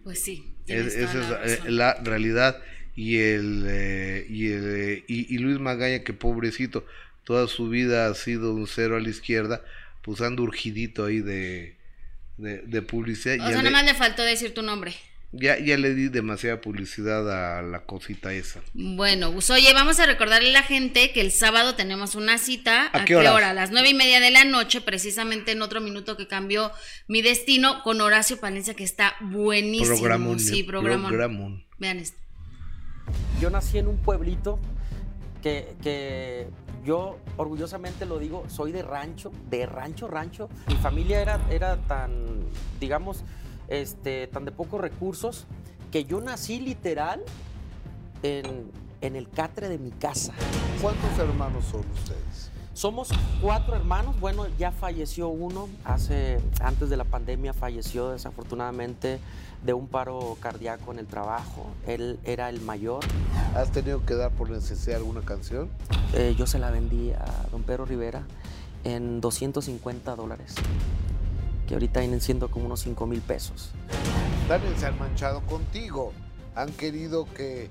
[0.06, 0.53] Pues sí.
[0.68, 2.61] esa es la, eh, realidad.
[2.95, 6.86] Y el, eh, y, el eh, y, Luis Magaña, que pobrecito,
[7.23, 9.65] toda su vida ha sido un cero a la izquierda,
[10.03, 11.76] pues anda urgidito ahí de,
[12.38, 13.40] de, publicidad.
[13.48, 14.94] O sea, nada más le faltó decir tu nombre.
[15.38, 18.62] Ya, ya le di demasiada publicidad a la cosita esa.
[18.74, 22.90] Bueno, pues oye, vamos a recordarle a la gente que el sábado tenemos una cita.
[22.94, 23.49] ¿A, qué, hora?
[23.49, 26.72] A las nueve y media de la noche, precisamente en otro minuto que cambió
[27.07, 29.98] mi destino, con Horacio Palencia, que está buenísimo.
[29.98, 30.40] Programón.
[30.40, 31.66] Sí, programón.
[31.78, 32.18] Vean esto.
[33.41, 34.60] Yo nací en un pueblito
[35.44, 36.48] que, que
[36.86, 40.49] yo orgullosamente lo digo, soy de rancho, de rancho, rancho.
[40.68, 42.40] Mi familia era, era tan,
[42.80, 43.24] digamos,
[43.67, 45.45] este, tan de pocos recursos,
[45.91, 47.23] que yo nací literal
[48.23, 48.71] en,
[49.01, 50.33] el catre de mi casa.
[50.81, 52.51] ¿Cuántos hermanos son ustedes?
[52.73, 53.09] Somos
[53.41, 54.19] cuatro hermanos.
[54.19, 55.69] Bueno, ya falleció uno.
[55.85, 59.19] Hace, antes de la pandemia falleció desafortunadamente
[59.63, 61.67] de un paro cardíaco en el trabajo.
[61.87, 63.05] Él era el mayor.
[63.55, 65.69] ¿Has tenido que dar por necesidad alguna canción?
[66.13, 68.23] Eh, yo se la vendí a don Pedro Rivera
[68.83, 70.55] en 250 dólares
[71.65, 73.71] que ahorita vienen siendo como unos 5 mil pesos.
[74.47, 76.13] También se han manchado contigo.
[76.55, 77.69] Han querido que,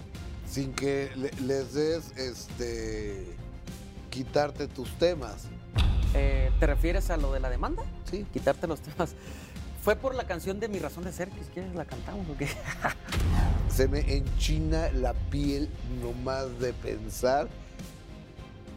[0.48, 3.36] sin que les des, este,
[4.10, 5.44] quitarte tus temas.
[6.14, 7.82] Eh, ¿Te refieres a lo de la demanda?
[8.10, 8.26] Sí.
[8.32, 9.14] Quitarte los temas.
[9.82, 12.48] Fue por la canción de Mi Razón de Ser, que quieres la cantamos o qué?
[13.68, 15.68] Se me enchina la piel
[16.00, 17.48] nomás de pensar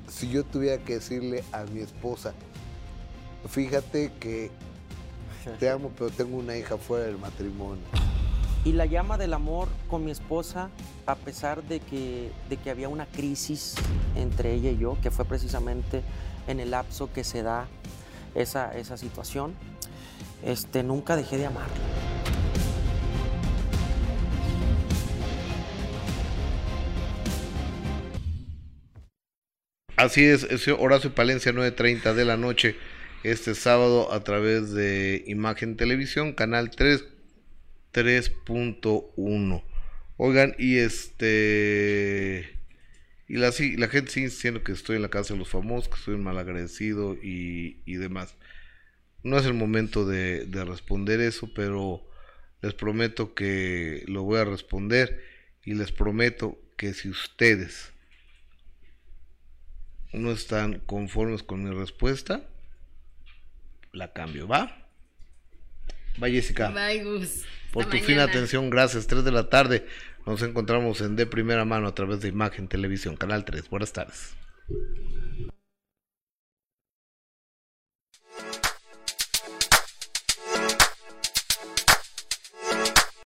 [0.09, 2.33] si yo tuviera que decirle a mi esposa,
[3.47, 4.51] Fíjate que
[5.59, 7.83] te amo, pero tengo una hija fuera del matrimonio.
[8.63, 10.69] Y la llama del amor con mi esposa,
[11.05, 13.75] a pesar de que, de que había una crisis
[14.15, 16.03] entre ella y yo, que fue precisamente
[16.47, 17.67] en el lapso que se da
[18.35, 19.53] esa, esa situación,
[20.43, 21.75] este, nunca dejé de amarla.
[29.97, 32.75] Así es, es Horacio Palencia, 9.30 de la noche,
[33.31, 37.05] este sábado a través de Imagen Televisión, canal 3,
[37.93, 39.63] 3.1.
[40.17, 42.53] Oigan, y este...
[43.27, 46.23] Y la, gente sigue diciendo que estoy en la casa de los famosos, que un
[46.23, 48.35] malagradecido y, y demás.
[49.23, 52.07] No es el momento de responder eso, pero
[52.61, 55.21] les prometo que lo voy a responder
[55.65, 57.91] y les prometo que si ustedes
[60.13, 62.47] no están conformes con mi respuesta,
[63.91, 64.87] la cambio, ¿va?
[66.21, 66.69] Va Jessica.
[66.69, 67.45] Bye Gus.
[67.71, 69.07] Por tu fina atención, gracias.
[69.07, 69.85] 3 de la tarde
[70.25, 73.69] nos encontramos en De Primera Mano a través de Imagen Televisión, Canal 3.
[73.69, 74.35] Buenas tardes.